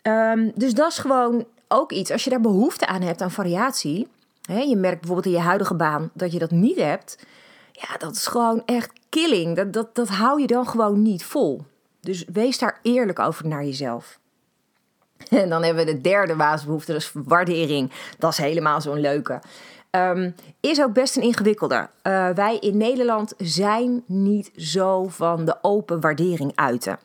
Um, 0.02 0.52
dus 0.54 0.74
dat 0.74 0.90
is 0.90 0.98
gewoon 0.98 1.46
ook 1.68 1.92
iets. 1.92 2.10
Als 2.10 2.24
je 2.24 2.30
daar 2.30 2.40
behoefte 2.40 2.86
aan 2.86 3.02
hebt 3.02 3.22
aan 3.22 3.30
variatie. 3.30 4.08
Je 4.42 4.76
merkt 4.76 5.00
bijvoorbeeld 5.00 5.34
in 5.34 5.40
je 5.40 5.46
huidige 5.46 5.74
baan 5.74 6.10
dat 6.14 6.32
je 6.32 6.38
dat 6.38 6.50
niet 6.50 6.76
hebt. 6.76 7.26
Ja, 7.72 7.96
dat 7.96 8.14
is 8.14 8.26
gewoon 8.26 8.62
echt 8.64 8.92
killing. 9.08 9.56
Dat, 9.56 9.72
dat, 9.72 9.94
dat 9.94 10.08
hou 10.08 10.40
je 10.40 10.46
dan 10.46 10.66
gewoon 10.66 11.02
niet 11.02 11.24
vol. 11.24 11.64
Dus 12.00 12.24
wees 12.32 12.58
daar 12.58 12.78
eerlijk 12.82 13.18
over 13.18 13.46
naar 13.46 13.64
jezelf. 13.64 14.18
En 15.30 15.48
dan 15.48 15.62
hebben 15.62 15.84
we 15.84 15.92
de 15.92 16.00
derde 16.00 16.34
basisbehoefte, 16.34 16.92
dus 16.92 17.12
waardering. 17.14 17.92
Dat 18.18 18.32
is 18.32 18.38
helemaal 18.38 18.80
zo'n 18.80 19.00
leuke. 19.00 19.42
Um, 19.90 20.34
is 20.60 20.82
ook 20.82 20.92
best 20.92 21.16
een 21.16 21.22
ingewikkelde. 21.22 21.88
Uh, 22.02 22.30
wij 22.30 22.58
in 22.58 22.76
Nederland 22.76 23.34
zijn 23.36 24.02
niet 24.06 24.50
zo 24.56 25.08
van 25.08 25.44
de 25.44 25.56
open 25.62 26.00
waardering 26.00 26.52
uiten 26.54 26.98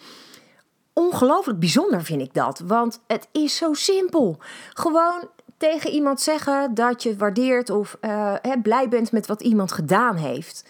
ongelooflijk 0.97 1.59
bijzonder 1.59 2.03
vind 2.03 2.21
ik 2.21 2.33
dat. 2.33 2.61
Want 2.65 2.99
het 3.07 3.27
is 3.31 3.55
zo 3.55 3.73
simpel. 3.73 4.37
Gewoon 4.73 5.29
tegen 5.57 5.89
iemand 5.89 6.21
zeggen 6.21 6.73
dat 6.73 7.03
je 7.03 7.15
waardeert 7.15 7.69
of 7.69 7.97
uh, 8.01 8.33
blij 8.63 8.89
bent 8.89 9.11
met 9.11 9.27
wat 9.27 9.41
iemand 9.41 9.71
gedaan 9.71 10.15
heeft. 10.15 10.63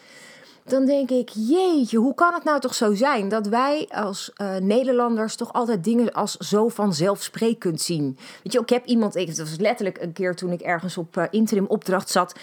Dan 0.64 0.86
denk 0.86 1.10
ik, 1.10 1.30
jeetje, 1.30 1.98
hoe 1.98 2.16
kan 2.16 2.34
het 2.34 2.44
nou 2.44 2.60
toch 2.60 2.74
zo 2.74 2.94
zijn 2.94 3.30
dat 3.30 3.48
wij 3.48 3.90
als 3.94 4.32
uh, 4.42 4.56
Nederlanders 4.56 5.36
toch 5.36 5.54
altijd 5.54 5.84
dingen 5.84 6.14
als 6.14 6.38
zo 6.38 6.68
vanzelfsprekend 6.68 7.82
zien? 7.82 8.18
Weet 8.44 8.54
je, 8.54 8.60
ik 8.60 8.70
heb 8.70 8.86
iemand, 8.86 9.14
het 9.14 9.38
was 9.38 9.58
letterlijk 9.58 9.98
een 10.02 10.14
keer 10.14 10.36
toen 10.36 10.52
ik 10.52 10.62
ergens 10.62 10.98
op 10.98 11.18
uh, 11.18 11.24
interim 11.30 11.66
opdracht 11.66 12.10
zat. 12.10 12.36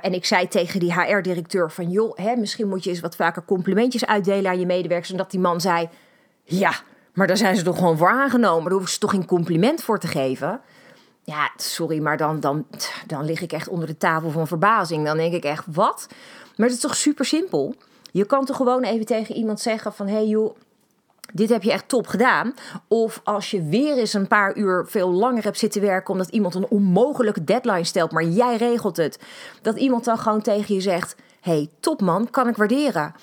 En 0.00 0.12
ik 0.12 0.24
zei 0.24 0.48
tegen 0.48 0.80
die 0.80 0.92
HR-directeur 0.92 1.70
van, 1.70 1.90
joh, 1.90 2.16
hè, 2.16 2.36
misschien 2.36 2.68
moet 2.68 2.84
je 2.84 2.90
eens 2.90 3.00
wat 3.00 3.16
vaker 3.16 3.44
complimentjes 3.44 4.06
uitdelen 4.06 4.50
aan 4.50 4.60
je 4.60 4.66
medewerkers. 4.66 5.10
En 5.10 5.16
dat 5.16 5.30
die 5.30 5.40
man 5.40 5.60
zei, 5.60 5.88
ja, 6.44 6.72
maar 7.12 7.26
daar 7.26 7.36
zijn 7.36 7.56
ze 7.56 7.62
toch 7.62 7.76
gewoon 7.76 7.96
voor 7.96 8.08
aangenomen. 8.08 8.62
Daar 8.62 8.72
hoeven 8.72 8.90
ze 8.90 8.98
toch 8.98 9.10
geen 9.10 9.26
compliment 9.26 9.82
voor 9.82 9.98
te 9.98 10.06
geven. 10.06 10.60
Ja, 11.30 11.50
sorry, 11.56 11.98
maar 11.98 12.16
dan, 12.16 12.40
dan, 12.40 12.66
dan 13.06 13.24
lig 13.24 13.40
ik 13.40 13.52
echt 13.52 13.68
onder 13.68 13.86
de 13.86 13.96
tafel 13.96 14.30
van 14.30 14.46
verbazing. 14.46 15.04
Dan 15.04 15.16
denk 15.16 15.32
ik 15.32 15.44
echt, 15.44 15.64
wat? 15.72 16.06
Maar 16.56 16.66
het 16.66 16.76
is 16.76 16.82
toch 16.82 16.96
super 16.96 17.24
simpel? 17.24 17.74
Je 18.12 18.24
kan 18.24 18.44
toch 18.44 18.56
gewoon 18.56 18.82
even 18.82 19.06
tegen 19.06 19.34
iemand 19.34 19.60
zeggen 19.60 19.92
van... 19.92 20.06
hey 20.08 20.26
joh, 20.26 20.56
dit 21.32 21.48
heb 21.48 21.62
je 21.62 21.72
echt 21.72 21.88
top 21.88 22.06
gedaan. 22.06 22.54
Of 22.88 23.20
als 23.24 23.50
je 23.50 23.62
weer 23.62 23.98
eens 23.98 24.12
een 24.12 24.28
paar 24.28 24.56
uur 24.56 24.86
veel 24.88 25.10
langer 25.10 25.42
hebt 25.42 25.58
zitten 25.58 25.80
werken... 25.80 26.12
omdat 26.12 26.28
iemand 26.28 26.54
een 26.54 26.68
onmogelijke 26.68 27.44
deadline 27.44 27.84
stelt, 27.84 28.10
maar 28.10 28.24
jij 28.24 28.56
regelt 28.56 28.96
het. 28.96 29.18
Dat 29.62 29.76
iemand 29.76 30.04
dan 30.04 30.18
gewoon 30.18 30.42
tegen 30.42 30.74
je 30.74 30.80
zegt... 30.80 31.16
hey, 31.40 31.70
top 31.80 32.00
man, 32.00 32.30
kan 32.30 32.48
ik 32.48 32.56
waarderen. 32.56 33.14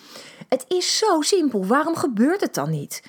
Het 0.49 0.65
is 0.67 0.97
zo 0.97 1.21
simpel, 1.21 1.65
waarom 1.65 1.95
gebeurt 1.95 2.41
het 2.41 2.53
dan 2.53 2.69
niet? 2.69 3.01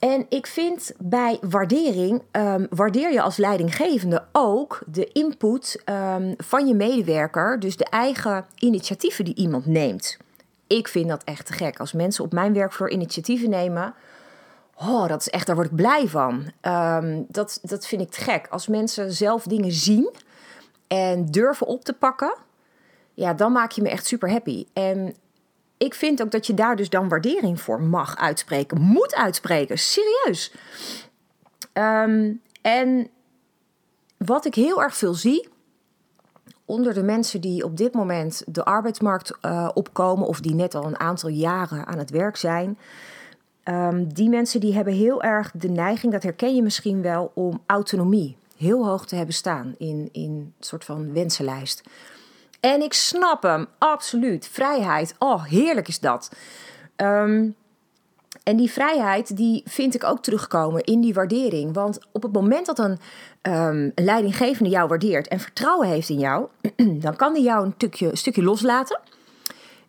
En 0.00 0.26
ik 0.28 0.46
vind 0.46 0.92
bij 0.98 1.38
waardering, 1.40 2.22
um, 2.32 2.66
waardeer 2.70 3.12
je 3.12 3.22
als 3.22 3.36
leidinggevende 3.36 4.24
ook 4.32 4.82
de 4.86 5.12
input 5.12 5.82
um, 5.84 6.34
van 6.36 6.66
je 6.66 6.74
medewerker, 6.74 7.60
dus 7.60 7.76
de 7.76 7.84
eigen 7.84 8.46
initiatieven 8.58 9.24
die 9.24 9.34
iemand 9.34 9.66
neemt. 9.66 10.16
Ik 10.66 10.88
vind 10.88 11.08
dat 11.08 11.24
echt 11.24 11.46
te 11.46 11.52
gek. 11.52 11.80
Als 11.80 11.92
mensen 11.92 12.24
op 12.24 12.32
mijn 12.32 12.52
werkvloer 12.52 12.90
initiatieven 12.90 13.50
nemen, 13.50 13.94
oh, 14.76 15.08
dat 15.08 15.20
is 15.20 15.28
echt, 15.28 15.46
daar 15.46 15.56
word 15.56 15.70
ik 15.70 15.76
blij 15.76 16.08
van. 16.08 16.52
Um, 16.62 17.26
dat, 17.28 17.58
dat 17.62 17.86
vind 17.86 18.02
ik 18.02 18.10
te 18.10 18.20
gek. 18.20 18.46
Als 18.50 18.68
mensen 18.68 19.12
zelf 19.12 19.42
dingen 19.42 19.72
zien 19.72 20.10
en 20.86 21.26
durven 21.26 21.66
op 21.66 21.84
te 21.84 21.92
pakken, 21.92 22.34
ja, 23.14 23.34
dan 23.34 23.52
maak 23.52 23.70
je 23.70 23.82
me 23.82 23.88
echt 23.88 24.06
super 24.06 24.30
happy. 24.30 24.66
En 24.72 25.14
ik 25.80 25.94
vind 25.94 26.22
ook 26.22 26.30
dat 26.30 26.46
je 26.46 26.54
daar 26.54 26.76
dus 26.76 26.90
dan 26.90 27.08
waardering 27.08 27.60
voor 27.60 27.82
mag 27.82 28.16
uitspreken, 28.16 28.80
moet 28.80 29.14
uitspreken, 29.14 29.78
serieus. 29.78 30.52
Um, 31.72 32.40
en 32.62 33.08
wat 34.16 34.44
ik 34.44 34.54
heel 34.54 34.82
erg 34.82 34.96
veel 34.96 35.14
zie 35.14 35.48
onder 36.64 36.94
de 36.94 37.02
mensen 37.02 37.40
die 37.40 37.64
op 37.64 37.76
dit 37.76 37.94
moment 37.94 38.42
de 38.46 38.64
arbeidsmarkt 38.64 39.38
uh, 39.42 39.68
opkomen 39.74 40.26
of 40.26 40.40
die 40.40 40.54
net 40.54 40.74
al 40.74 40.84
een 40.84 41.00
aantal 41.00 41.28
jaren 41.28 41.86
aan 41.86 41.98
het 41.98 42.10
werk 42.10 42.36
zijn, 42.36 42.78
um, 43.64 44.12
die 44.12 44.28
mensen 44.28 44.60
die 44.60 44.74
hebben 44.74 44.94
heel 44.94 45.22
erg 45.22 45.50
de 45.54 45.68
neiging, 45.68 46.12
dat 46.12 46.22
herken 46.22 46.54
je 46.54 46.62
misschien 46.62 47.02
wel, 47.02 47.30
om 47.34 47.62
autonomie 47.66 48.36
heel 48.56 48.86
hoog 48.86 49.06
te 49.06 49.16
hebben 49.16 49.34
staan 49.34 49.74
in, 49.78 50.08
in 50.12 50.30
een 50.30 50.54
soort 50.60 50.84
van 50.84 51.12
wensenlijst. 51.12 51.82
En 52.60 52.82
ik 52.82 52.92
snap 52.92 53.42
hem, 53.42 53.66
absoluut. 53.78 54.48
Vrijheid, 54.48 55.14
oh, 55.18 55.44
heerlijk 55.44 55.88
is 55.88 56.00
dat. 56.00 56.30
Um, 56.96 57.56
en 58.42 58.56
die 58.56 58.70
vrijheid 58.70 59.36
die 59.36 59.62
vind 59.64 59.94
ik 59.94 60.04
ook 60.04 60.22
terugkomen 60.22 60.84
in 60.84 61.00
die 61.00 61.14
waardering. 61.14 61.74
Want 61.74 61.98
op 62.12 62.22
het 62.22 62.32
moment 62.32 62.66
dat 62.66 62.78
een, 62.78 62.98
een 63.42 63.92
leidinggevende 63.94 64.70
jou 64.70 64.88
waardeert 64.88 65.28
en 65.28 65.40
vertrouwen 65.40 65.88
heeft 65.88 66.08
in 66.08 66.18
jou, 66.18 66.46
dan 67.04 67.16
kan 67.16 67.32
die 67.34 67.42
jou 67.42 67.64
een 67.64 67.72
stukje, 67.76 68.16
stukje 68.16 68.42
loslaten. 68.42 69.00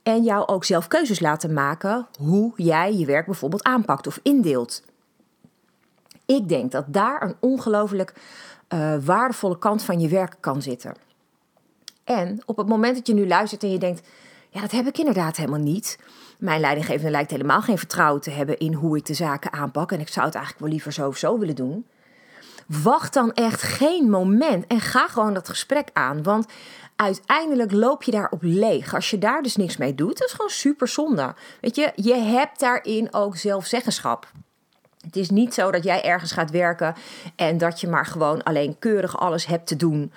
En 0.03 0.23
jou 0.23 0.47
ook 0.47 0.63
zelf 0.63 0.87
keuzes 0.87 1.19
laten 1.19 1.53
maken 1.53 2.07
hoe 2.19 2.53
jij 2.55 2.93
je 2.93 3.05
werk 3.05 3.25
bijvoorbeeld 3.25 3.63
aanpakt 3.63 4.07
of 4.07 4.19
indeelt. 4.23 4.83
Ik 6.25 6.49
denk 6.49 6.71
dat 6.71 6.85
daar 6.87 7.21
een 7.21 7.35
ongelooflijk 7.39 8.13
uh, 8.73 8.95
waardevolle 9.03 9.57
kant 9.57 9.83
van 9.83 9.99
je 9.99 10.07
werk 10.07 10.35
kan 10.39 10.61
zitten. 10.61 10.93
En 12.19 12.39
op 12.45 12.57
het 12.57 12.67
moment 12.67 12.95
dat 12.95 13.07
je 13.07 13.13
nu 13.13 13.27
luistert 13.27 13.63
en 13.63 13.71
je 13.71 13.77
denkt: 13.77 14.07
ja, 14.49 14.61
dat 14.61 14.71
heb 14.71 14.87
ik 14.87 14.97
inderdaad 14.97 15.37
helemaal 15.37 15.59
niet. 15.59 15.99
Mijn 16.39 16.59
leidinggevende 16.59 17.11
lijkt 17.11 17.31
helemaal 17.31 17.61
geen 17.61 17.77
vertrouwen 17.77 18.21
te 18.21 18.29
hebben 18.29 18.57
in 18.57 18.73
hoe 18.73 18.97
ik 18.97 19.05
de 19.05 19.13
zaken 19.13 19.53
aanpak. 19.53 19.91
En 19.91 19.99
ik 19.99 20.07
zou 20.07 20.25
het 20.25 20.35
eigenlijk 20.35 20.65
wel 20.65 20.73
liever 20.73 20.93
zo 20.93 21.07
of 21.07 21.17
zo 21.17 21.37
willen 21.37 21.55
doen. 21.55 21.85
Wacht 22.67 23.13
dan 23.13 23.33
echt 23.33 23.61
geen 23.61 24.09
moment 24.09 24.67
en 24.67 24.79
ga 24.79 25.07
gewoon 25.07 25.33
dat 25.33 25.49
gesprek 25.49 25.89
aan. 25.93 26.23
Want 26.23 26.45
uiteindelijk 26.95 27.71
loop 27.71 28.03
je 28.03 28.11
daarop 28.11 28.41
leeg. 28.41 28.93
Als 28.93 29.09
je 29.09 29.17
daar 29.17 29.41
dus 29.41 29.55
niks 29.55 29.77
mee 29.77 29.95
doet, 29.95 30.17
dat 30.17 30.27
is 30.27 30.33
gewoon 30.33 30.49
super 30.49 30.87
zonde. 30.87 31.33
Weet 31.61 31.75
je, 31.75 31.91
je 31.95 32.15
hebt 32.15 32.59
daarin 32.59 33.13
ook 33.13 33.37
zelfzeggenschap. 33.37 34.31
Het 35.01 35.15
is 35.15 35.29
niet 35.29 35.53
zo 35.53 35.71
dat 35.71 35.83
jij 35.83 36.03
ergens 36.03 36.31
gaat 36.31 36.51
werken 36.51 36.95
en 37.35 37.57
dat 37.57 37.81
je 37.81 37.87
maar 37.87 38.05
gewoon 38.05 38.43
alleen 38.43 38.79
keurig 38.79 39.19
alles 39.19 39.45
hebt 39.45 39.67
te 39.67 39.75
doen 39.75 40.11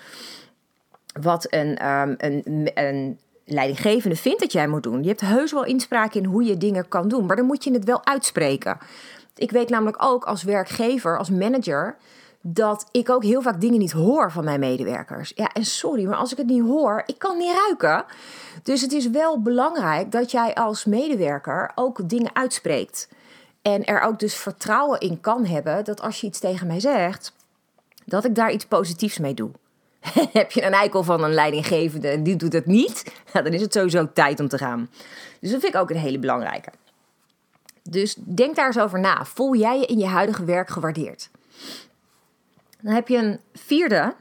wat 1.21 1.47
een, 1.51 1.89
um, 1.89 2.15
een, 2.19 2.71
een 2.75 3.19
leidinggevende 3.45 4.17
vindt 4.17 4.41
dat 4.41 4.53
jij 4.53 4.69
moet 4.69 4.83
doen. 4.83 5.03
Je 5.03 5.09
hebt 5.09 5.21
heus 5.21 5.53
wel 5.53 5.65
inspraak 5.65 6.15
in 6.15 6.25
hoe 6.25 6.45
je 6.45 6.57
dingen 6.57 6.89
kan 6.89 7.09
doen, 7.09 7.27
maar 7.27 7.37
dan 7.37 7.47
moet 7.47 7.65
je 7.65 7.73
het 7.73 7.85
wel 7.85 8.07
uitspreken. 8.07 8.79
Ik 9.35 9.51
weet 9.51 9.69
namelijk 9.69 10.03
ook 10.03 10.25
als 10.25 10.43
werkgever, 10.43 11.19
als 11.19 11.31
manager, 11.31 11.97
dat 12.41 12.89
ik 12.91 13.11
ook 13.11 13.23
heel 13.23 13.43
vaak 13.43 13.61
dingen 13.61 13.79
niet 13.79 13.93
hoor 13.93 14.33
van 14.33 14.45
mijn 14.45 14.61
medewerkers. 14.61 15.33
Ja, 15.35 15.53
en 15.53 15.65
sorry, 15.65 16.05
maar 16.05 16.17
als 16.17 16.33
ik 16.33 16.39
het 16.39 16.47
niet 16.47 16.63
hoor, 16.63 17.03
ik 17.07 17.19
kan 17.19 17.39
niet 17.39 17.55
ruiken. 17.67 18.05
Dus 18.63 18.81
het 18.81 18.93
is 18.93 19.11
wel 19.11 19.43
belangrijk 19.43 20.13
dat 20.13 20.31
jij 20.31 20.55
als 20.55 20.85
medewerker 20.85 21.73
ook 21.75 22.09
dingen 22.09 22.35
uitspreekt. 22.35 23.09
En 23.63 23.85
er 23.85 24.01
ook 24.01 24.19
dus 24.19 24.35
vertrouwen 24.35 25.01
in 25.01 25.21
kan 25.21 25.45
hebben 25.45 25.85
dat 25.85 26.01
als 26.01 26.21
je 26.21 26.27
iets 26.27 26.39
tegen 26.39 26.67
mij 26.67 26.81
zegt, 26.81 27.33
dat 28.05 28.25
ik 28.25 28.35
daar 28.35 28.53
iets 28.53 28.67
positiefs 28.67 29.19
mee 29.19 29.35
doe. 29.35 29.51
heb 30.33 30.51
je 30.51 30.65
een 30.65 30.73
eikel 30.73 31.03
van 31.03 31.25
een 31.25 31.35
leidinggevende 31.35 32.09
en 32.09 32.23
die 32.23 32.37
doet 32.37 32.53
het 32.53 32.67
niet, 32.67 33.13
dan 33.33 33.47
is 33.47 33.61
het 33.61 33.73
sowieso 33.73 34.13
tijd 34.13 34.41
om 34.41 34.49
te 34.49 34.59
gaan. 34.59 34.89
Dus 35.41 35.51
dat 35.51 35.61
vind 35.61 35.75
ik 35.75 35.81
ook 35.81 35.91
een 35.91 35.97
hele 35.97 36.19
belangrijke. 36.19 36.71
Dus 37.83 38.15
denk 38.19 38.57
daar 38.57 38.67
eens 38.67 38.79
over 38.79 39.01
na. 39.01 39.25
Voel 39.25 39.57
jij 39.57 39.79
je 39.79 39.87
in 39.87 39.99
je 39.99 40.07
huidige 40.07 40.45
werk 40.45 40.69
gewaardeerd? 40.69 41.31
Dan 42.81 42.95
heb 42.95 43.09
je 43.09 43.17
een 43.17 43.41
vierde 43.55 44.15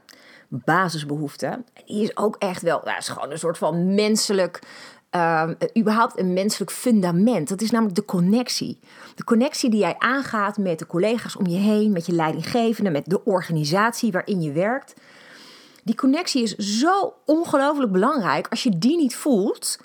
basisbehoefte. 0.48 1.62
Die 1.86 2.02
is 2.02 2.16
ook 2.16 2.36
echt 2.38 2.62
wel, 2.62 2.80
nou, 2.84 2.98
is 2.98 3.08
gewoon 3.08 3.30
een 3.30 3.38
soort 3.38 3.58
van 3.58 3.94
menselijk, 3.94 4.62
uh, 5.10 5.50
überhaupt 5.78 6.18
een 6.18 6.32
menselijk 6.32 6.70
fundament. 6.70 7.48
Dat 7.48 7.60
is 7.60 7.70
namelijk 7.70 7.96
de 7.96 8.04
connectie. 8.04 8.78
De 9.14 9.24
connectie 9.24 9.70
die 9.70 9.80
jij 9.80 9.94
aangaat 9.98 10.58
met 10.58 10.78
de 10.78 10.86
collega's 10.86 11.36
om 11.36 11.46
je 11.46 11.58
heen, 11.58 11.92
met 11.92 12.06
je 12.06 12.12
leidinggevende, 12.12 12.90
met 12.90 13.06
de 13.06 13.24
organisatie 13.24 14.12
waarin 14.12 14.42
je 14.42 14.52
werkt. 14.52 14.94
Die 15.84 15.94
connectie 15.94 16.42
is 16.42 16.54
zo 16.54 17.14
ongelooflijk 17.24 17.92
belangrijk. 17.92 18.48
Als 18.48 18.62
je 18.62 18.78
die 18.78 18.96
niet 18.96 19.16
voelt, 19.16 19.78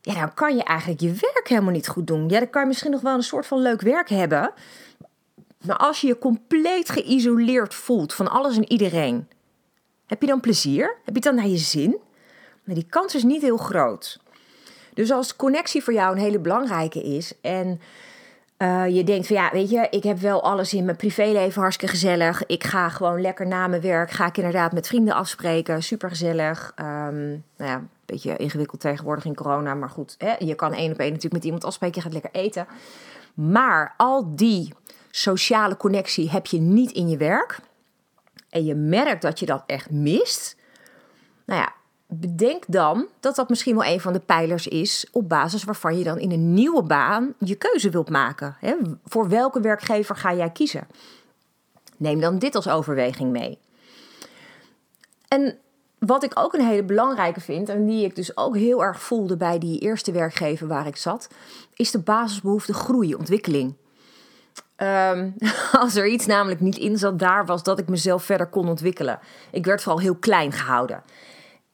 ja, 0.00 0.14
dan 0.14 0.34
kan 0.34 0.56
je 0.56 0.62
eigenlijk 0.62 1.00
je 1.00 1.12
werk 1.12 1.48
helemaal 1.48 1.72
niet 1.72 1.88
goed 1.88 2.06
doen. 2.06 2.28
Ja, 2.28 2.38
dan 2.38 2.50
kan 2.50 2.62
je 2.62 2.68
misschien 2.68 2.90
nog 2.90 3.00
wel 3.00 3.14
een 3.14 3.22
soort 3.22 3.46
van 3.46 3.58
leuk 3.58 3.80
werk 3.80 4.08
hebben. 4.08 4.52
Maar 5.64 5.76
als 5.76 6.00
je 6.00 6.06
je 6.06 6.18
compleet 6.18 6.90
geïsoleerd 6.90 7.74
voelt 7.74 8.14
van 8.14 8.28
alles 8.30 8.56
en 8.56 8.72
iedereen, 8.72 9.28
heb 10.06 10.20
je 10.20 10.26
dan 10.26 10.40
plezier? 10.40 10.86
Heb 10.86 11.06
je 11.06 11.12
het 11.12 11.22
dan 11.22 11.34
naar 11.34 11.46
je 11.46 11.56
zin? 11.56 11.98
Maar 12.64 12.74
die 12.74 12.86
kans 12.88 13.14
is 13.14 13.22
niet 13.22 13.42
heel 13.42 13.56
groot. 13.56 14.20
Dus 14.94 15.10
als 15.10 15.36
connectie 15.36 15.82
voor 15.82 15.92
jou 15.92 16.12
een 16.12 16.22
hele 16.22 16.38
belangrijke 16.38 17.02
is 17.02 17.32
en 17.40 17.80
uh, 18.62 18.88
je 18.88 19.04
denkt 19.04 19.26
van 19.26 19.36
ja, 19.36 19.50
weet 19.52 19.70
je, 19.70 19.86
ik 19.90 20.02
heb 20.02 20.18
wel 20.18 20.42
alles 20.42 20.74
in 20.74 20.84
mijn 20.84 20.96
privéleven 20.96 21.60
hartstikke 21.60 21.94
gezellig. 21.94 22.46
Ik 22.46 22.64
ga 22.64 22.88
gewoon 22.88 23.20
lekker 23.20 23.46
na 23.46 23.66
mijn 23.66 23.82
werk, 23.82 24.10
ga 24.10 24.26
ik 24.26 24.36
inderdaad 24.36 24.72
met 24.72 24.86
vrienden 24.86 25.14
afspreken. 25.14 25.82
Super 25.82 26.08
gezellig. 26.08 26.72
Um, 26.76 26.84
nou 27.56 27.70
ja, 27.70 27.74
een 27.74 27.88
beetje 28.06 28.36
ingewikkeld 28.36 28.80
tegenwoordig 28.80 29.24
in 29.24 29.34
corona, 29.34 29.74
maar 29.74 29.90
goed. 29.90 30.14
Hè, 30.18 30.34
je 30.38 30.54
kan 30.54 30.72
één 30.72 30.92
op 30.92 30.98
één 30.98 31.08
natuurlijk 31.08 31.34
met 31.34 31.44
iemand 31.44 31.64
afspreken, 31.64 31.96
je 31.96 32.02
gaat 32.02 32.12
lekker 32.12 32.40
eten. 32.40 32.66
Maar 33.34 33.94
al 33.96 34.36
die 34.36 34.74
sociale 35.10 35.76
connectie 35.76 36.30
heb 36.30 36.46
je 36.46 36.58
niet 36.58 36.90
in 36.90 37.08
je 37.08 37.16
werk. 37.16 37.58
En 38.50 38.64
je 38.64 38.74
merkt 38.74 39.22
dat 39.22 39.38
je 39.38 39.46
dat 39.46 39.62
echt 39.66 39.90
mist. 39.90 40.56
Nou 41.46 41.60
ja, 41.60 41.72
bedenk 42.12 42.64
dan 42.66 43.06
dat 43.20 43.36
dat 43.36 43.48
misschien 43.48 43.74
wel 43.74 43.84
een 43.84 44.00
van 44.00 44.12
de 44.12 44.20
pijlers 44.20 44.66
is 44.66 45.06
op 45.12 45.28
basis 45.28 45.64
waarvan 45.64 45.98
je 45.98 46.04
dan 46.04 46.18
in 46.18 46.30
een 46.30 46.54
nieuwe 46.54 46.82
baan 46.82 47.34
je 47.38 47.54
keuze 47.54 47.90
wilt 47.90 48.10
maken. 48.10 48.56
Hè? 48.60 48.74
Voor 49.04 49.28
welke 49.28 49.60
werkgever 49.60 50.16
ga 50.16 50.34
jij 50.34 50.50
kiezen? 50.50 50.86
Neem 51.96 52.20
dan 52.20 52.38
dit 52.38 52.54
als 52.54 52.68
overweging 52.68 53.30
mee. 53.30 53.58
En 55.28 55.58
wat 55.98 56.24
ik 56.24 56.38
ook 56.38 56.52
een 56.54 56.66
hele 56.66 56.82
belangrijke 56.82 57.40
vind, 57.40 57.68
en 57.68 57.86
die 57.86 58.04
ik 58.04 58.16
dus 58.16 58.36
ook 58.36 58.56
heel 58.56 58.82
erg 58.82 59.02
voelde 59.02 59.36
bij 59.36 59.58
die 59.58 59.78
eerste 59.78 60.12
werkgever 60.12 60.66
waar 60.66 60.86
ik 60.86 60.96
zat, 60.96 61.28
is 61.74 61.90
de 61.90 61.98
basisbehoefte 61.98 62.74
groei, 62.74 63.14
ontwikkeling. 63.14 63.74
Um, 64.76 65.34
als 65.82 65.96
er 65.96 66.06
iets 66.06 66.26
namelijk 66.26 66.60
niet 66.60 66.76
in 66.76 66.98
zat, 66.98 67.18
daar 67.18 67.46
was 67.46 67.62
dat 67.62 67.78
ik 67.78 67.88
mezelf 67.88 68.24
verder 68.24 68.46
kon 68.46 68.68
ontwikkelen. 68.68 69.18
Ik 69.50 69.64
werd 69.64 69.82
vooral 69.82 70.00
heel 70.00 70.16
klein 70.16 70.52
gehouden 70.52 71.02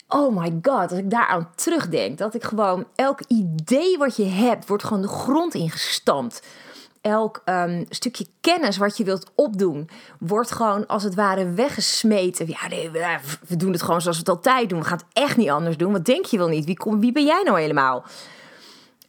oh 0.08 0.36
my 0.36 0.58
god, 0.62 0.90
als 0.90 0.98
ik 0.98 1.10
daaraan 1.10 1.50
terugdenk, 1.54 2.18
dat 2.18 2.34
ik 2.34 2.44
gewoon 2.44 2.86
elk 2.94 3.20
idee 3.26 3.98
wat 3.98 4.16
je 4.16 4.24
hebt, 4.24 4.68
wordt 4.68 4.84
gewoon 4.84 5.02
de 5.02 5.08
grond 5.08 5.54
ingestampt. 5.54 6.46
Elk 7.00 7.42
um, 7.44 7.86
stukje 7.88 8.26
kennis 8.40 8.76
wat 8.76 8.96
je 8.96 9.04
wilt 9.04 9.30
opdoen, 9.34 9.88
wordt 10.18 10.50
gewoon 10.50 10.86
als 10.86 11.02
het 11.02 11.14
ware 11.14 11.50
weggesmeten. 11.50 12.48
Ja, 12.48 12.68
nee, 12.68 12.90
we, 12.90 13.56
doen 13.56 13.72
het 13.72 13.82
gewoon 13.82 14.00
zoals 14.00 14.16
we 14.16 14.22
het 14.30 14.36
altijd 14.36 14.68
doen. 14.68 14.78
We 14.78 14.84
gaan 14.84 14.98
het 14.98 15.24
echt 15.24 15.36
niet 15.36 15.50
anders 15.50 15.76
doen. 15.76 15.92
Wat 15.92 16.04
denk 16.04 16.24
je 16.24 16.38
wel 16.38 16.48
niet? 16.48 16.64
Wie, 16.64 16.76
kom, 16.76 17.00
wie 17.00 17.12
ben 17.12 17.24
jij 17.24 17.42
nou 17.44 17.60
helemaal? 17.60 18.04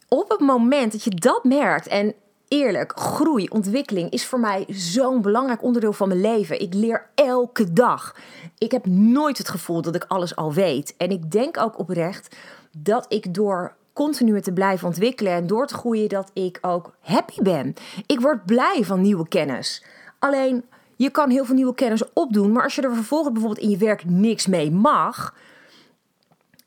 Op 0.07 0.29
het 0.29 0.39
moment 0.39 0.91
dat 0.91 1.03
je 1.03 1.09
dat 1.09 1.43
merkt 1.43 1.87
en 1.87 2.13
eerlijk, 2.47 2.99
groei, 2.99 3.47
ontwikkeling 3.47 4.11
is 4.11 4.25
voor 4.25 4.39
mij 4.39 4.65
zo'n 4.69 5.21
belangrijk 5.21 5.63
onderdeel 5.63 5.93
van 5.93 6.07
mijn 6.07 6.21
leven. 6.21 6.61
Ik 6.61 6.73
leer 6.73 7.09
elke 7.15 7.73
dag. 7.73 8.15
Ik 8.57 8.71
heb 8.71 8.85
nooit 8.85 9.37
het 9.37 9.49
gevoel 9.49 9.81
dat 9.81 9.95
ik 9.95 10.05
alles 10.07 10.35
al 10.35 10.53
weet. 10.53 10.93
En 10.97 11.09
ik 11.09 11.31
denk 11.31 11.57
ook 11.57 11.79
oprecht 11.79 12.35
dat 12.77 13.05
ik 13.09 13.33
door 13.33 13.75
continu 13.93 14.41
te 14.41 14.53
blijven 14.53 14.87
ontwikkelen 14.87 15.33
en 15.33 15.47
door 15.47 15.67
te 15.67 15.73
groeien, 15.73 16.09
dat 16.09 16.31
ik 16.33 16.57
ook 16.61 16.95
happy 16.99 17.41
ben. 17.41 17.73
Ik 18.05 18.19
word 18.19 18.45
blij 18.45 18.81
van 18.83 19.01
nieuwe 19.01 19.27
kennis. 19.27 19.83
Alleen, 20.19 20.63
je 20.95 21.09
kan 21.09 21.29
heel 21.29 21.45
veel 21.45 21.55
nieuwe 21.55 21.75
kennis 21.75 22.13
opdoen, 22.13 22.51
maar 22.51 22.63
als 22.63 22.75
je 22.75 22.81
er 22.81 22.93
vervolgens 22.93 23.33
bijvoorbeeld 23.33 23.63
in 23.63 23.69
je 23.69 23.77
werk 23.77 24.05
niks 24.05 24.47
mee 24.47 24.71
mag, 24.71 25.33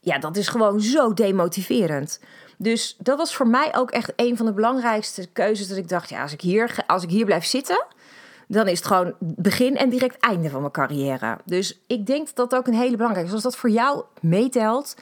ja, 0.01 0.19
dat 0.19 0.37
is 0.37 0.49
gewoon 0.49 0.81
zo 0.81 1.15
demotiverend. 1.15 2.21
Dus 2.63 2.97
dat 2.99 3.19
was 3.19 3.35
voor 3.35 3.49
mij 3.49 3.77
ook 3.77 3.91
echt 3.91 4.13
een 4.17 4.37
van 4.37 4.47
de 4.47 4.53
belangrijkste 4.53 5.27
keuzes. 5.33 5.69
Dat 5.69 5.77
ik 5.77 5.89
dacht, 5.89 6.09
ja, 6.09 6.23
als 6.23 6.33
ik 6.33 6.41
hier, 6.41 6.85
als 6.87 7.03
ik 7.03 7.11
hier 7.11 7.25
blijf 7.25 7.45
zitten, 7.45 7.87
dan 8.49 8.69
is 8.69 8.79
het 8.79 8.87
gewoon 8.87 9.15
begin 9.19 9.77
en 9.77 9.89
direct 9.89 10.17
einde 10.19 10.51
van 10.51 10.61
mijn 10.61 10.73
carrière. 10.73 11.39
Dus 11.45 11.81
ik 11.87 12.07
denk 12.07 12.27
dat 12.27 12.51
dat 12.51 12.61
ook 12.61 12.67
een 12.67 12.75
hele 12.75 12.97
belangrijke 12.97 13.29
is. 13.29 13.35
Als 13.35 13.43
dat 13.43 13.57
voor 13.57 13.71
jou 13.71 14.05
meetelt, 14.21 14.97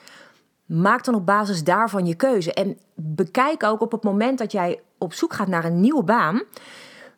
maak 0.66 1.04
dan 1.04 1.14
op 1.14 1.26
basis 1.26 1.64
daarvan 1.64 2.06
je 2.06 2.14
keuze. 2.14 2.52
En 2.54 2.78
bekijk 2.94 3.62
ook 3.62 3.80
op 3.80 3.92
het 3.92 4.02
moment 4.02 4.38
dat 4.38 4.52
jij 4.52 4.80
op 4.98 5.12
zoek 5.12 5.32
gaat 5.32 5.48
naar 5.48 5.64
een 5.64 5.80
nieuwe 5.80 6.02
baan, 6.02 6.42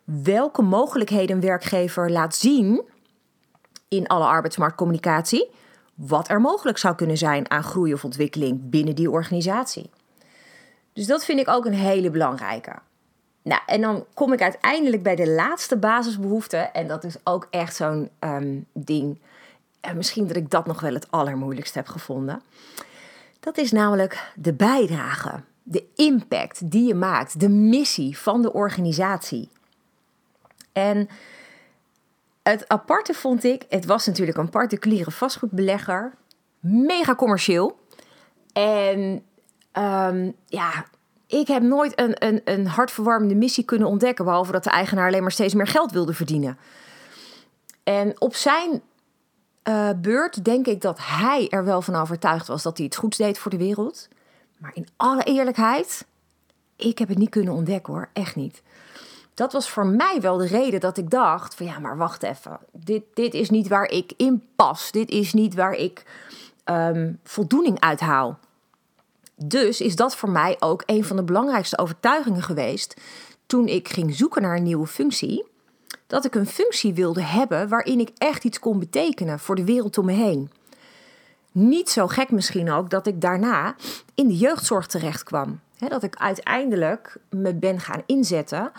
welke 0.03 0.61
mogelijkheden 0.61 1.35
een 1.35 1.41
werkgever 1.41 2.11
laat 2.11 2.35
zien 2.35 2.81
in 3.87 4.07
alle 4.07 4.25
arbeidsmarktcommunicatie, 4.25 5.49
wat 5.95 6.29
er 6.29 6.41
mogelijk 6.41 6.77
zou 6.77 6.95
kunnen 6.95 7.17
zijn 7.17 7.51
aan 7.51 7.63
groei 7.63 7.93
of 7.93 8.03
ontwikkeling 8.03 8.69
binnen 8.69 8.95
die 8.95 9.11
organisatie. 9.11 9.89
Dus 11.01 11.09
dat 11.09 11.25
vind 11.25 11.39
ik 11.39 11.47
ook 11.47 11.65
een 11.65 11.73
hele 11.73 12.09
belangrijke. 12.09 12.73
Nou, 13.41 13.61
en 13.65 13.81
dan 13.81 14.05
kom 14.13 14.33
ik 14.33 14.41
uiteindelijk 14.41 15.03
bij 15.03 15.15
de 15.15 15.29
laatste 15.29 15.77
basisbehoefte. 15.77 16.57
En 16.57 16.87
dat 16.87 17.03
is 17.03 17.15
ook 17.23 17.47
echt 17.49 17.75
zo'n 17.75 18.09
ehm, 18.19 18.59
ding. 18.73 19.19
En 19.79 19.97
misschien 19.97 20.27
dat 20.27 20.35
ik 20.35 20.49
dat 20.49 20.65
nog 20.65 20.81
wel 20.81 20.93
het 20.93 21.11
allermoeilijkste 21.11 21.77
heb 21.77 21.87
gevonden. 21.87 22.41
Dat 23.39 23.57
is 23.57 23.71
namelijk 23.71 24.31
de 24.35 24.53
bijdrage, 24.53 25.43
de 25.63 25.83
impact 25.95 26.71
die 26.71 26.87
je 26.87 26.95
maakt, 26.95 27.39
de 27.39 27.49
missie 27.49 28.17
van 28.17 28.41
de 28.41 28.53
organisatie. 28.53 29.49
En 30.71 31.09
het 32.43 32.67
aparte 32.67 33.13
vond 33.13 33.43
ik, 33.43 33.65
het 33.69 33.85
was 33.85 34.05
natuurlijk 34.05 34.37
een 34.37 34.49
particuliere 34.49 35.11
vastgoedbelegger, 35.11 36.13
mega 36.59 37.15
commercieel. 37.15 37.79
En 38.53 39.23
um, 39.77 40.35
ja, 40.45 40.85
ik 41.27 41.47
heb 41.47 41.63
nooit 41.63 41.99
een, 41.99 42.25
een, 42.25 42.41
een 42.43 42.67
hartverwarmende 42.67 43.35
missie 43.35 43.63
kunnen 43.63 43.87
ontdekken, 43.87 44.25
behalve 44.25 44.51
dat 44.51 44.63
de 44.63 44.69
eigenaar 44.69 45.07
alleen 45.07 45.21
maar 45.21 45.31
steeds 45.31 45.53
meer 45.53 45.67
geld 45.67 45.91
wilde 45.91 46.13
verdienen. 46.13 46.57
En 47.83 48.21
op 48.21 48.35
zijn 48.35 48.81
uh, 49.63 49.89
beurt 49.97 50.45
denk 50.45 50.67
ik 50.67 50.81
dat 50.81 50.97
hij 51.01 51.47
er 51.49 51.63
wel 51.63 51.81
van 51.81 51.95
overtuigd 51.95 52.47
was 52.47 52.63
dat 52.63 52.77
hij 52.77 52.85
het 52.85 52.95
goed 52.95 53.17
deed 53.17 53.39
voor 53.39 53.51
de 53.51 53.57
wereld. 53.57 54.07
Maar 54.57 54.71
in 54.73 54.87
alle 54.97 55.23
eerlijkheid, 55.23 56.05
ik 56.75 56.97
heb 56.97 57.07
het 57.07 57.17
niet 57.17 57.29
kunnen 57.29 57.53
ontdekken 57.53 57.93
hoor, 57.93 58.09
echt 58.13 58.35
niet. 58.35 58.61
Dat 59.33 59.53
was 59.53 59.69
voor 59.69 59.85
mij 59.85 60.17
wel 60.21 60.37
de 60.37 60.47
reden 60.47 60.79
dat 60.79 60.97
ik 60.97 61.09
dacht: 61.09 61.55
van 61.55 61.65
ja, 61.65 61.79
maar 61.79 61.97
wacht 61.97 62.23
even. 62.23 62.59
Dit, 62.71 63.03
dit 63.13 63.33
is 63.33 63.49
niet 63.49 63.67
waar 63.67 63.89
ik 63.89 64.13
in 64.17 64.43
pas. 64.55 64.91
Dit 64.91 65.09
is 65.09 65.33
niet 65.33 65.55
waar 65.55 65.73
ik 65.73 66.03
um, 66.65 67.19
voldoening 67.23 67.79
uit 67.79 67.99
haal. 67.99 68.39
Dus 69.45 69.81
is 69.81 69.95
dat 69.95 70.15
voor 70.15 70.29
mij 70.29 70.55
ook 70.59 70.83
een 70.85 71.03
van 71.03 71.15
de 71.15 71.23
belangrijkste 71.23 71.77
overtuigingen 71.77 72.41
geweest 72.41 73.01
toen 73.45 73.67
ik 73.67 73.89
ging 73.89 74.15
zoeken 74.15 74.41
naar 74.41 74.55
een 74.55 74.63
nieuwe 74.63 74.87
functie. 74.87 75.45
Dat 76.07 76.25
ik 76.25 76.35
een 76.35 76.47
functie 76.47 76.93
wilde 76.93 77.21
hebben 77.21 77.67
waarin 77.67 77.99
ik 77.99 78.11
echt 78.17 78.43
iets 78.43 78.59
kon 78.59 78.79
betekenen 78.79 79.39
voor 79.39 79.55
de 79.55 79.65
wereld 79.65 79.97
om 79.97 80.05
me 80.05 80.11
heen. 80.11 80.51
Niet 81.51 81.89
zo 81.89 82.07
gek 82.07 82.31
misschien 82.31 82.71
ook 82.71 82.89
dat 82.89 83.07
ik 83.07 83.21
daarna 83.21 83.75
in 84.15 84.27
de 84.27 84.37
jeugdzorg 84.37 84.87
terecht 84.87 85.23
kwam. 85.23 85.59
dat 85.77 86.03
ik 86.03 86.15
uiteindelijk 86.15 87.17
me 87.29 87.55
ben 87.55 87.79
gaan 87.79 88.03
inzetten 88.05 88.71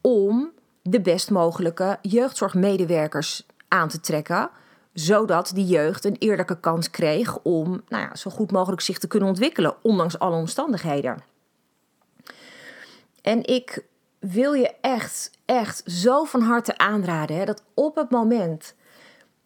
om 0.00 0.50
de 0.82 1.00
best 1.00 1.30
mogelijke 1.30 1.98
jeugdzorgmedewerkers 2.02 3.46
aan 3.68 3.88
te 3.88 4.00
trekken 4.00 4.50
zodat 4.92 5.50
die 5.54 5.66
jeugd 5.66 6.04
een 6.04 6.16
eerlijke 6.18 6.60
kans 6.60 6.90
kreeg 6.90 7.38
om 7.42 7.82
nou 7.88 8.02
ja, 8.02 8.16
zo 8.16 8.30
goed 8.30 8.50
mogelijk 8.50 8.80
zich 8.80 8.98
te 8.98 9.06
kunnen 9.06 9.28
ontwikkelen, 9.28 9.74
ondanks 9.82 10.18
alle 10.18 10.36
omstandigheden. 10.36 11.22
En 13.22 13.44
ik 13.44 13.84
wil 14.18 14.52
je 14.52 14.74
echt, 14.80 15.30
echt 15.44 15.82
zo 15.86 16.24
van 16.24 16.40
harte 16.40 16.78
aanraden 16.78 17.36
hè, 17.36 17.44
dat 17.44 17.62
op 17.74 17.96
het 17.96 18.10
moment 18.10 18.74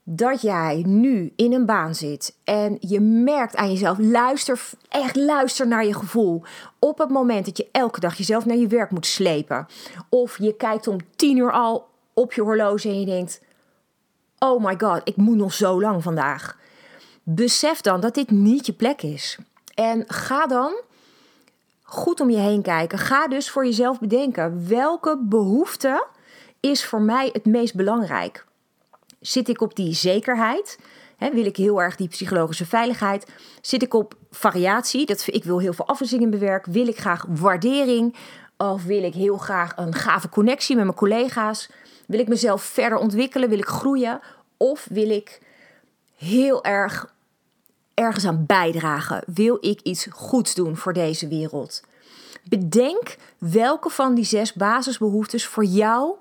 dat 0.04 0.42
jij 0.42 0.82
nu 0.86 1.32
in 1.36 1.52
een 1.52 1.66
baan 1.66 1.94
zit 1.94 2.36
en 2.44 2.76
je 2.80 3.00
merkt 3.00 3.56
aan 3.56 3.70
jezelf, 3.70 3.98
luister, 3.98 4.60
echt 4.88 5.16
luister 5.16 5.66
naar 5.66 5.86
je 5.86 5.94
gevoel. 5.94 6.42
Op 6.78 6.98
het 6.98 7.08
moment 7.08 7.44
dat 7.44 7.56
je 7.56 7.68
elke 7.72 8.00
dag 8.00 8.16
jezelf 8.16 8.44
naar 8.46 8.56
je 8.56 8.66
werk 8.66 8.90
moet 8.90 9.06
slepen, 9.06 9.66
of 10.08 10.38
je 10.38 10.56
kijkt 10.56 10.86
om 10.86 10.98
tien 11.16 11.36
uur 11.36 11.52
al 11.52 11.88
op 12.14 12.32
je 12.32 12.42
horloge 12.42 12.88
en 12.88 13.00
je 13.00 13.06
denkt, 13.06 13.40
oh 14.42 14.64
my 14.64 14.74
god, 14.78 15.00
ik 15.04 15.16
moet 15.16 15.36
nog 15.36 15.52
zo 15.52 15.80
lang 15.80 16.02
vandaag. 16.02 16.56
Besef 17.22 17.80
dan 17.80 18.00
dat 18.00 18.14
dit 18.14 18.30
niet 18.30 18.66
je 18.66 18.72
plek 18.72 19.02
is. 19.02 19.38
En 19.74 20.04
ga 20.06 20.46
dan 20.46 20.72
goed 21.82 22.20
om 22.20 22.30
je 22.30 22.38
heen 22.38 22.62
kijken. 22.62 22.98
Ga 22.98 23.28
dus 23.28 23.50
voor 23.50 23.64
jezelf 23.64 24.00
bedenken 24.00 24.68
welke 24.68 25.18
behoefte 25.22 26.06
is 26.60 26.84
voor 26.84 27.00
mij 27.00 27.30
het 27.32 27.44
meest 27.44 27.74
belangrijk. 27.74 28.46
Zit 29.20 29.48
ik 29.48 29.60
op 29.60 29.76
die 29.76 29.94
zekerheid? 29.94 30.78
wil 31.18 31.44
ik 31.44 31.56
heel 31.56 31.82
erg 31.82 31.96
die 31.96 32.08
psychologische 32.08 32.66
veiligheid? 32.66 33.26
Zit 33.60 33.82
ik 33.82 33.94
op 33.94 34.14
variatie? 34.30 35.06
Dat, 35.06 35.24
ik 35.26 35.44
wil 35.44 35.58
heel 35.58 35.72
veel 35.72 35.86
afwisseling 35.86 36.30
bewerken. 36.30 36.72
Wil 36.72 36.86
ik 36.86 36.98
graag 36.98 37.24
waardering? 37.28 38.16
Of 38.56 38.84
wil 38.84 39.02
ik 39.02 39.14
heel 39.14 39.36
graag 39.36 39.76
een 39.76 39.94
gave 39.94 40.28
connectie 40.28 40.76
met 40.76 40.84
mijn 40.84 40.96
collega's? 40.96 41.68
Wil 42.12 42.20
ik 42.20 42.28
mezelf 42.28 42.62
verder 42.62 42.98
ontwikkelen? 42.98 43.48
Wil 43.48 43.58
ik 43.58 43.66
groeien? 43.66 44.20
Of 44.56 44.86
wil 44.90 45.10
ik 45.10 45.40
heel 46.16 46.64
erg 46.64 47.14
ergens 47.94 48.26
aan 48.26 48.46
bijdragen? 48.46 49.24
Wil 49.26 49.58
ik 49.60 49.80
iets 49.80 50.06
goeds 50.10 50.54
doen 50.54 50.76
voor 50.76 50.92
deze 50.92 51.28
wereld? 51.28 51.82
Bedenk 52.44 53.16
welke 53.38 53.90
van 53.90 54.14
die 54.14 54.24
zes 54.24 54.52
basisbehoeftes 54.52 55.46
voor 55.46 55.64
jou 55.64 56.14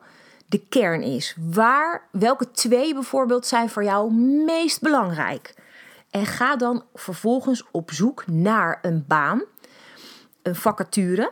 de 0.46 0.60
kern 0.70 1.02
is. 1.02 1.36
Waar, 1.52 2.08
welke 2.12 2.52
twee 2.52 2.94
bijvoorbeeld 2.94 3.46
zijn 3.46 3.70
voor 3.70 3.84
jou 3.84 4.14
meest 4.46 4.82
belangrijk? 4.82 5.54
En 6.10 6.26
ga 6.26 6.56
dan 6.56 6.84
vervolgens 6.94 7.64
op 7.72 7.92
zoek 7.92 8.28
naar 8.28 8.80
een 8.82 9.06
baan, 9.08 9.44
een 10.42 10.56
vacature, 10.56 11.32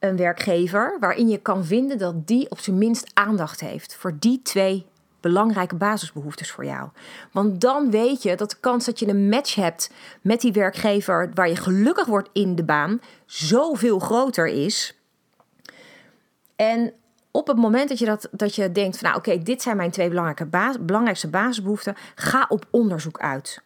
een 0.00 0.16
werkgever 0.16 0.96
waarin 1.00 1.28
je 1.28 1.38
kan 1.38 1.64
vinden 1.64 1.98
dat 1.98 2.26
die 2.26 2.50
op 2.50 2.58
zijn 2.58 2.78
minst 2.78 3.10
aandacht 3.14 3.60
heeft 3.60 3.94
voor 3.94 4.16
die 4.18 4.42
twee 4.42 4.86
belangrijke 5.20 5.74
basisbehoeftes 5.74 6.50
voor 6.50 6.64
jou. 6.64 6.88
Want 7.32 7.60
dan 7.60 7.90
weet 7.90 8.22
je 8.22 8.36
dat 8.36 8.50
de 8.50 8.56
kans 8.60 8.84
dat 8.84 8.98
je 8.98 9.08
een 9.08 9.28
match 9.28 9.54
hebt 9.54 9.90
met 10.20 10.40
die 10.40 10.52
werkgever 10.52 11.30
waar 11.34 11.48
je 11.48 11.56
gelukkig 11.56 12.06
wordt 12.06 12.28
in 12.32 12.54
de 12.54 12.64
baan 12.64 13.00
zoveel 13.26 13.98
groter 13.98 14.46
is. 14.46 14.98
En 16.56 16.92
op 17.30 17.46
het 17.46 17.56
moment 17.56 17.88
dat 17.88 17.98
je, 17.98 18.04
dat, 18.04 18.28
dat 18.30 18.54
je 18.54 18.72
denkt 18.72 18.98
van 18.98 19.08
nou 19.08 19.18
oké, 19.20 19.42
dit 19.42 19.62
zijn 19.62 19.76
mijn 19.76 19.90
twee 19.90 20.08
belangrijke 20.08 20.78
belangrijkste 20.80 21.28
basisbehoeften, 21.28 21.96
ga 22.14 22.46
op 22.48 22.66
onderzoek 22.70 23.18
uit. 23.18 23.62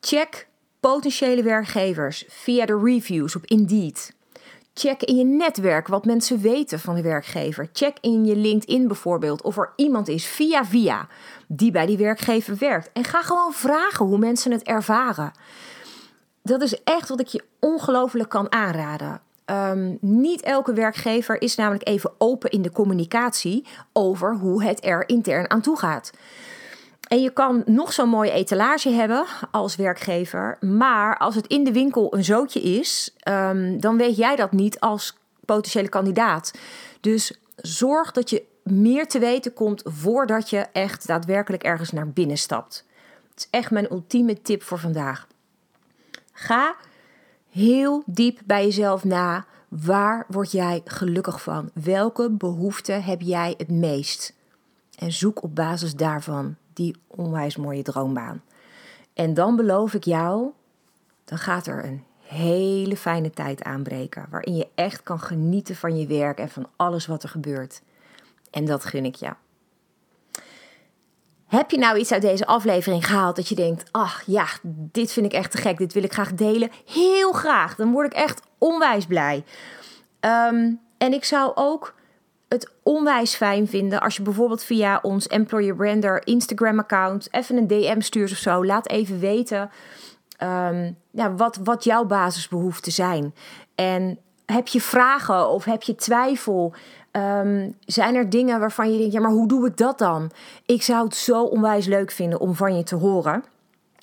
Check 0.00 0.48
potentiële 0.80 1.42
werkgevers 1.42 2.24
via 2.28 2.66
de 2.66 2.80
reviews 2.84 3.36
op 3.36 3.46
Indeed. 3.46 4.15
Check 4.78 5.02
in 5.02 5.16
je 5.16 5.24
netwerk 5.24 5.88
wat 5.88 6.04
mensen 6.04 6.40
weten 6.40 6.80
van 6.80 6.94
de 6.94 7.02
werkgever. 7.02 7.68
Check 7.72 7.96
in 8.00 8.24
je 8.24 8.36
LinkedIn 8.36 8.86
bijvoorbeeld 8.86 9.42
of 9.42 9.56
er 9.56 9.72
iemand 9.76 10.08
is 10.08 10.26
via 10.26 10.64
via 10.64 11.08
die 11.46 11.70
bij 11.70 11.86
die 11.86 11.96
werkgever 11.96 12.56
werkt. 12.58 12.90
En 12.92 13.04
ga 13.04 13.22
gewoon 13.22 13.52
vragen 13.52 14.06
hoe 14.06 14.18
mensen 14.18 14.52
het 14.52 14.62
ervaren. 14.62 15.32
Dat 16.42 16.62
is 16.62 16.82
echt 16.82 17.08
wat 17.08 17.20
ik 17.20 17.26
je 17.26 17.44
ongelooflijk 17.60 18.28
kan 18.28 18.52
aanraden. 18.52 19.20
Um, 19.46 19.98
niet 20.00 20.40
elke 20.40 20.72
werkgever 20.72 21.42
is 21.42 21.54
namelijk 21.54 21.88
even 21.88 22.10
open 22.18 22.50
in 22.50 22.62
de 22.62 22.72
communicatie 22.72 23.64
over 23.92 24.36
hoe 24.36 24.64
het 24.64 24.84
er 24.84 25.08
intern 25.08 25.50
aan 25.50 25.60
toe 25.60 25.78
gaat. 25.78 26.12
En 27.06 27.20
je 27.20 27.30
kan 27.30 27.62
nog 27.66 27.92
zo'n 27.92 28.08
mooie 28.08 28.30
etalage 28.30 28.90
hebben 28.90 29.24
als 29.50 29.76
werkgever. 29.76 30.56
Maar 30.60 31.18
als 31.18 31.34
het 31.34 31.46
in 31.46 31.64
de 31.64 31.72
winkel 31.72 32.14
een 32.14 32.24
zootje 32.24 32.60
is, 32.60 33.14
um, 33.28 33.80
dan 33.80 33.96
weet 33.96 34.16
jij 34.16 34.36
dat 34.36 34.52
niet 34.52 34.80
als 34.80 35.16
potentiële 35.44 35.88
kandidaat. 35.88 36.52
Dus 37.00 37.38
zorg 37.56 38.12
dat 38.12 38.30
je 38.30 38.44
meer 38.62 39.06
te 39.06 39.18
weten 39.18 39.52
komt 39.52 39.82
voordat 39.84 40.50
je 40.50 40.58
echt 40.58 41.06
daadwerkelijk 41.06 41.62
ergens 41.62 41.90
naar 41.90 42.08
binnen 42.08 42.38
stapt. 42.38 42.84
Het 43.30 43.38
is 43.38 43.48
echt 43.50 43.70
mijn 43.70 43.92
ultieme 43.92 44.42
tip 44.42 44.62
voor 44.62 44.78
vandaag. 44.78 45.26
Ga 46.32 46.74
heel 47.50 48.02
diep 48.06 48.40
bij 48.44 48.64
jezelf 48.64 49.04
na. 49.04 49.46
Waar 49.68 50.24
word 50.28 50.52
jij 50.52 50.82
gelukkig 50.84 51.42
van? 51.42 51.70
Welke 51.74 52.30
behoefte 52.30 52.92
heb 52.92 53.20
jij 53.20 53.54
het 53.56 53.70
meest? 53.70 54.34
En 54.98 55.12
zoek 55.12 55.42
op 55.42 55.54
basis 55.54 55.94
daarvan 55.94 56.56
die 56.76 56.96
onwijs 57.06 57.56
mooie 57.56 57.82
droombaan. 57.82 58.42
En 59.14 59.34
dan 59.34 59.56
beloof 59.56 59.94
ik 59.94 60.04
jou, 60.04 60.50
dan 61.24 61.38
gaat 61.38 61.66
er 61.66 61.84
een 61.84 62.04
hele 62.18 62.96
fijne 62.96 63.30
tijd 63.30 63.62
aanbreken. 63.62 64.26
Waarin 64.30 64.56
je 64.56 64.68
echt 64.74 65.02
kan 65.02 65.20
genieten 65.20 65.76
van 65.76 65.98
je 65.98 66.06
werk 66.06 66.38
en 66.38 66.48
van 66.48 66.68
alles 66.76 67.06
wat 67.06 67.22
er 67.22 67.28
gebeurt. 67.28 67.82
En 68.50 68.64
dat 68.64 68.84
gun 68.84 69.04
ik 69.04 69.14
je. 69.14 69.30
Heb 71.46 71.70
je 71.70 71.78
nou 71.78 71.98
iets 71.98 72.12
uit 72.12 72.22
deze 72.22 72.46
aflevering 72.46 73.06
gehaald 73.06 73.36
dat 73.36 73.48
je 73.48 73.54
denkt: 73.54 73.88
ach 73.90 74.22
ja, 74.26 74.46
dit 74.62 75.12
vind 75.12 75.26
ik 75.26 75.32
echt 75.32 75.50
te 75.50 75.56
gek, 75.56 75.78
dit 75.78 75.92
wil 75.92 76.02
ik 76.02 76.12
graag 76.12 76.34
delen? 76.34 76.70
Heel 76.84 77.32
graag, 77.32 77.74
dan 77.74 77.92
word 77.92 78.06
ik 78.06 78.18
echt 78.18 78.42
onwijs 78.58 79.06
blij. 79.06 79.44
Ehm, 80.20 80.72
en 80.98 81.12
ik 81.12 81.24
zou 81.24 81.52
ook 81.54 81.94
het 82.48 82.70
onwijs 82.82 83.34
fijn 83.34 83.68
vinden 83.68 84.00
als 84.00 84.16
je 84.16 84.22
bijvoorbeeld 84.22 84.64
via 84.64 84.98
ons 85.02 85.26
Employer 85.26 85.74
Brander 85.74 86.26
Instagram-account 86.26 87.28
even 87.30 87.56
een 87.56 87.66
DM 87.66 88.00
stuurt 88.00 88.30
of 88.30 88.36
zo. 88.36 88.64
Laat 88.64 88.88
even 88.88 89.18
weten 89.18 89.70
um, 90.42 90.96
ja, 91.10 91.34
wat, 91.34 91.58
wat 91.64 91.84
jouw 91.84 92.04
basisbehoeften 92.04 92.92
zijn. 92.92 93.34
En 93.74 94.18
heb 94.46 94.68
je 94.68 94.80
vragen 94.80 95.48
of 95.48 95.64
heb 95.64 95.82
je 95.82 95.94
twijfel? 95.94 96.74
Um, 97.12 97.76
zijn 97.86 98.14
er 98.14 98.30
dingen 98.30 98.60
waarvan 98.60 98.92
je 98.92 98.98
denkt, 98.98 99.12
ja, 99.12 99.20
maar 99.20 99.30
hoe 99.30 99.48
doe 99.48 99.66
ik 99.66 99.76
dat 99.76 99.98
dan? 99.98 100.30
Ik 100.66 100.82
zou 100.82 101.04
het 101.04 101.14
zo 101.14 101.42
onwijs 101.42 101.86
leuk 101.86 102.10
vinden 102.10 102.40
om 102.40 102.54
van 102.54 102.76
je 102.76 102.82
te 102.82 102.96
horen. 102.96 103.44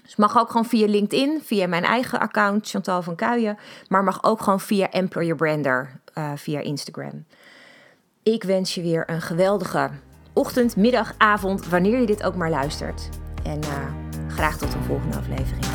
Dus 0.03 0.15
mag 0.15 0.39
ook 0.39 0.47
gewoon 0.47 0.65
via 0.65 0.88
LinkedIn, 0.88 1.41
via 1.43 1.67
mijn 1.67 1.84
eigen 1.84 2.19
account, 2.19 2.69
Chantal 2.69 3.01
van 3.01 3.15
Kuijen. 3.15 3.58
Maar 3.88 4.03
mag 4.03 4.23
ook 4.23 4.41
gewoon 4.41 4.60
via 4.60 4.91
Employer 4.91 5.36
Brander, 5.36 5.99
uh, 6.17 6.32
via 6.36 6.60
Instagram. 6.60 7.25
Ik 8.23 8.43
wens 8.43 8.75
je 8.75 8.81
weer 8.81 9.09
een 9.09 9.21
geweldige 9.21 9.89
ochtend, 10.33 10.75
middag, 10.75 11.13
avond, 11.17 11.67
wanneer 11.67 11.99
je 11.99 12.05
dit 12.05 12.23
ook 12.23 12.36
maar 12.36 12.49
luistert. 12.49 13.09
En 13.43 13.59
uh, 13.59 14.27
graag 14.27 14.57
tot 14.57 14.73
een 14.73 14.83
volgende 14.83 15.17
aflevering. 15.17 15.65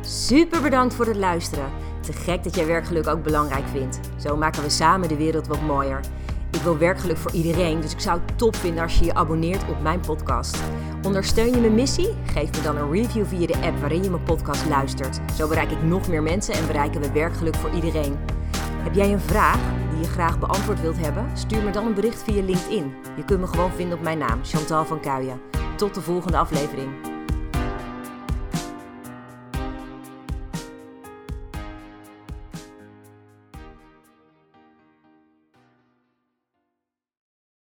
Super 0.00 0.62
bedankt 0.62 0.94
voor 0.94 1.06
het 1.06 1.16
luisteren. 1.16 1.70
Te 2.00 2.12
gek 2.12 2.44
dat 2.44 2.54
jij 2.54 2.66
werkgeluk 2.66 3.06
ook 3.06 3.22
belangrijk 3.22 3.68
vindt. 3.68 4.00
Zo 4.16 4.36
maken 4.36 4.62
we 4.62 4.70
samen 4.70 5.08
de 5.08 5.16
wereld 5.16 5.46
wat 5.46 5.62
mooier. 5.62 6.00
Ik 6.50 6.60
wil 6.60 6.78
werkgeluk 6.78 7.16
voor 7.16 7.32
iedereen, 7.32 7.80
dus 7.80 7.92
ik 7.92 8.00
zou 8.00 8.20
het 8.20 8.38
top 8.38 8.56
vinden 8.56 8.82
als 8.82 8.98
je 8.98 9.04
je 9.04 9.14
abonneert 9.14 9.68
op 9.68 9.82
mijn 9.82 10.00
podcast. 10.00 10.62
Ondersteun 11.02 11.50
je 11.50 11.60
mijn 11.60 11.74
missie? 11.74 12.14
Geef 12.24 12.50
me 12.50 12.62
dan 12.62 12.76
een 12.76 12.90
review 12.90 13.26
via 13.26 13.46
de 13.46 13.58
app 13.62 13.78
waarin 13.78 14.02
je 14.02 14.10
mijn 14.10 14.22
podcast 14.22 14.68
luistert. 14.68 15.20
Zo 15.36 15.48
bereik 15.48 15.70
ik 15.70 15.82
nog 15.82 16.08
meer 16.08 16.22
mensen 16.22 16.54
en 16.54 16.66
bereiken 16.66 17.00
we 17.00 17.12
werkgeluk 17.12 17.54
voor 17.54 17.70
iedereen. 17.74 18.42
Heb 18.84 18.94
jij 18.94 19.12
een 19.12 19.20
vraag 19.20 19.60
die 19.90 19.98
je 19.98 20.08
graag 20.08 20.38
beantwoord 20.38 20.80
wilt 20.80 20.98
hebben? 20.98 21.30
Stuur 21.34 21.62
me 21.62 21.70
dan 21.70 21.86
een 21.86 21.94
bericht 21.94 22.22
via 22.22 22.42
LinkedIn. 22.42 22.94
Je 23.16 23.24
kunt 23.24 23.40
me 23.40 23.46
gewoon 23.46 23.72
vinden 23.72 23.98
op 23.98 24.04
mijn 24.04 24.18
naam, 24.18 24.38
Chantal 24.42 24.84
van 24.84 25.00
Kuijen. 25.00 25.40
Tot 25.76 25.94
de 25.94 26.00
volgende 26.00 26.36
aflevering. 26.36 27.13